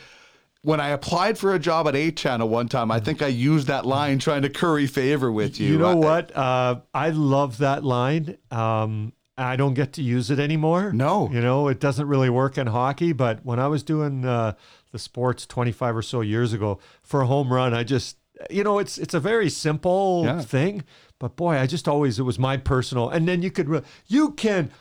[0.63, 3.67] when I applied for a job at A Channel one time, I think I used
[3.67, 5.73] that line trying to curry favor with you.
[5.73, 6.35] You know I- what?
[6.35, 8.37] Uh, I love that line.
[8.49, 10.91] Um, I don't get to use it anymore.
[10.93, 11.29] No.
[11.31, 13.13] You know, it doesn't really work in hockey.
[13.13, 14.53] But when I was doing uh,
[14.91, 18.17] the sports 25 or so years ago for a home run, I just,
[18.49, 20.41] you know, it's it's a very simple Yeah.
[20.41, 20.83] thing.
[21.23, 23.09] But boy, I just always it was my personal.
[23.09, 24.71] And then you could re- you can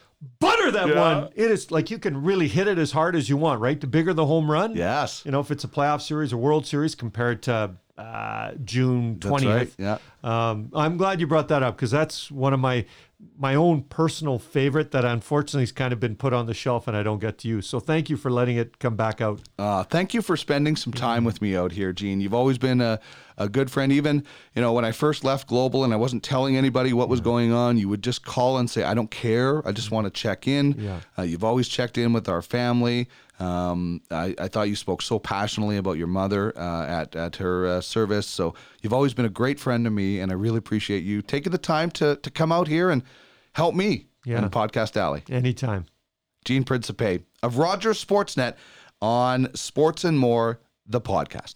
[0.41, 1.01] butter that Yeah.
[1.01, 1.29] one.
[1.37, 3.61] It is like you can really hit it as hard as you want.
[3.61, 4.75] Right, the bigger the home run.
[4.75, 5.23] Yes.
[5.25, 9.29] You know, if it's a playoff series or World Series compared to uh, June That's
[9.29, 9.79] twentieth.
[9.79, 9.99] right.
[10.25, 10.49] Yeah.
[10.51, 12.87] Um, I'm glad you brought that up because that's one of my
[13.39, 16.97] my own personal favorite that unfortunately has kind of been put on the shelf and
[16.97, 17.67] I don't get to use.
[17.67, 19.41] So thank you for letting it come back out.
[19.59, 22.21] Uh, thank you for spending some time with me out here, Gene.
[22.21, 23.01] You've always been a,
[23.39, 23.93] a good friend.
[23.93, 27.21] Even, you know, when I first left Global and I wasn't telling anybody what was
[27.21, 29.67] going on, you would just call and say, I don't care.
[29.67, 30.73] I just want to check in.
[30.79, 31.01] Yeah.
[31.19, 33.09] Uh, you've always checked in with our family.
[33.41, 37.67] Um, I, I thought you spoke so passionately about your mother uh, at, at her
[37.67, 38.27] uh, service.
[38.27, 41.51] So you've always been a great friend to me, and I really appreciate you taking
[41.53, 43.03] the time to, to come out here and
[43.55, 44.39] help me Yeah.
[44.39, 45.23] in Podcast Alley.
[45.29, 45.87] Anytime.
[46.45, 48.55] Gene Principe of Rogers Sportsnet
[49.01, 51.55] on Sports and More, the podcast.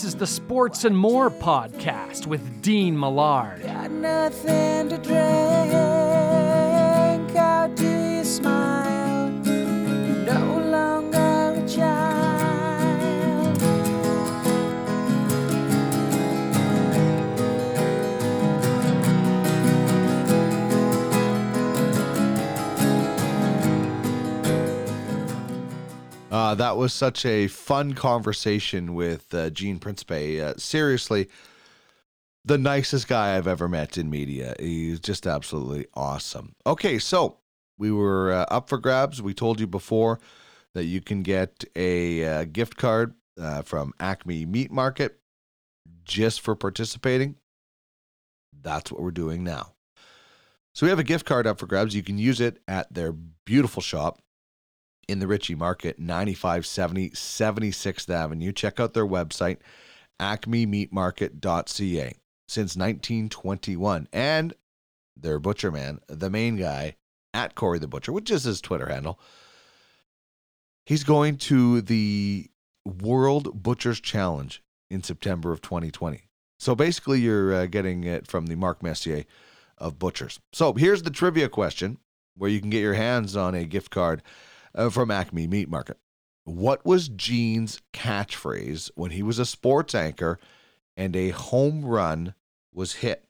[0.00, 3.60] This is the Sports and More podcast with Dean Millard.
[26.30, 30.40] Uh, that was such a fun conversation with uh, Gene Principe.
[30.40, 31.28] Uh, seriously,
[32.44, 34.54] the nicest guy I've ever met in media.
[34.60, 36.54] He's just absolutely awesome.
[36.64, 37.38] Okay, so
[37.78, 39.20] we were uh, up for grabs.
[39.20, 40.20] We told you before
[40.74, 45.18] that you can get a uh, gift card uh, from Acme Meat Market
[46.04, 47.34] just for participating.
[48.62, 49.72] That's what we're doing now.
[50.74, 51.96] So we have a gift card up for grabs.
[51.96, 54.20] You can use it at their beautiful shop
[55.10, 58.52] in the Ritchie Market, 9570 76th Avenue.
[58.52, 59.58] Check out their website,
[60.20, 62.14] acmemeatmarket.ca,
[62.46, 64.08] since 1921.
[64.12, 64.54] And
[65.16, 66.96] their butcher man, the main guy,
[67.34, 69.18] at Corey the Butcher, which is his Twitter handle.
[70.86, 72.48] He's going to the
[72.84, 76.22] World Butchers Challenge in September of 2020.
[76.58, 79.24] So basically, you're uh, getting it from the Mark Messier
[79.78, 80.38] of Butchers.
[80.52, 81.98] So here's the trivia question
[82.36, 84.22] where you can get your hands on a gift card
[84.74, 85.98] uh, from Acme Meat Market.
[86.44, 90.38] What was Gene's catchphrase when he was a sports anchor
[90.96, 92.34] and a home run
[92.72, 93.24] was hit?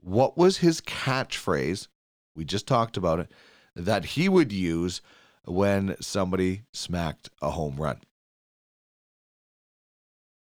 [0.00, 1.88] What was his catchphrase?
[2.34, 3.32] We just talked about it
[3.74, 5.00] that he would use
[5.44, 8.00] when somebody smacked a home run.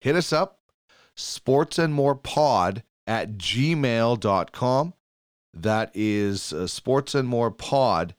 [0.01, 0.59] Hit us up,
[1.15, 4.93] sports and more pod at gmail.com.
[5.55, 8.13] That is uh, sports and more pod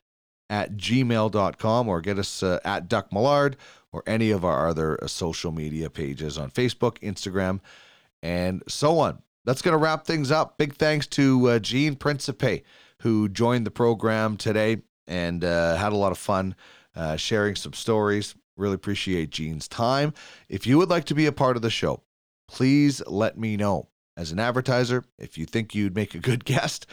[0.48, 3.56] at gmail.com or get us uh, at Duck Millard
[3.92, 7.60] or any of our other uh, social media pages on Facebook, Instagram,
[8.22, 9.22] and so on.
[9.44, 10.58] That's going to wrap things up.
[10.58, 12.64] Big thanks to uh, Gene Principe,
[13.02, 16.56] who joined the program today and uh, had a lot of fun
[16.94, 18.34] uh, sharing some stories.
[18.56, 20.14] Really appreciate Gene's time.
[20.48, 22.02] If you would like to be a part of the show,
[22.48, 23.88] please let me know.
[24.18, 26.86] As an advertiser, if you think you'd make a good guest,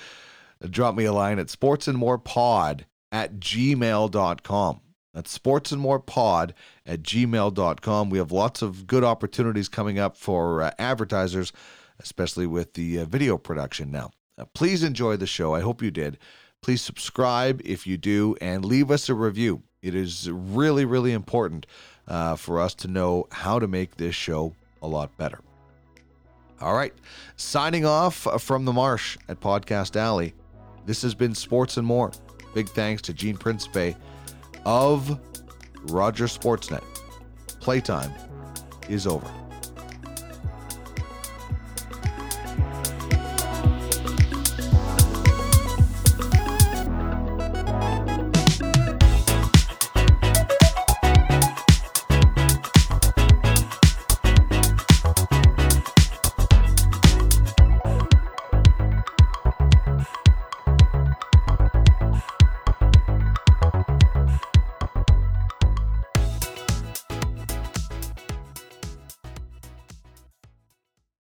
[0.70, 4.82] drop me a line at sportsandmorepod at gmail.com.
[5.14, 6.51] That's sportsandmorepod
[6.86, 8.09] at gmail.com.
[8.09, 11.53] We have lots of good opportunities coming up for uh, advertisers,
[11.99, 14.11] especially with the uh, video production now.
[14.38, 15.53] Uh, please enjoy the show.
[15.53, 16.18] I hope you did.
[16.64, 19.61] Please subscribe if you do and leave us a review.
[19.84, 21.68] It is really, really important
[22.07, 25.41] uh, for us to know how to make this show a lot better.
[26.61, 26.93] All right,
[27.36, 30.34] signing off from the marsh at Podcast Alley.
[30.86, 32.12] This has been Sports and More.
[32.54, 33.96] Big thanks to Gene Principe
[34.66, 35.20] of
[35.84, 36.84] Roger Sportsnet.
[37.60, 38.14] Playtime
[38.90, 39.43] is over.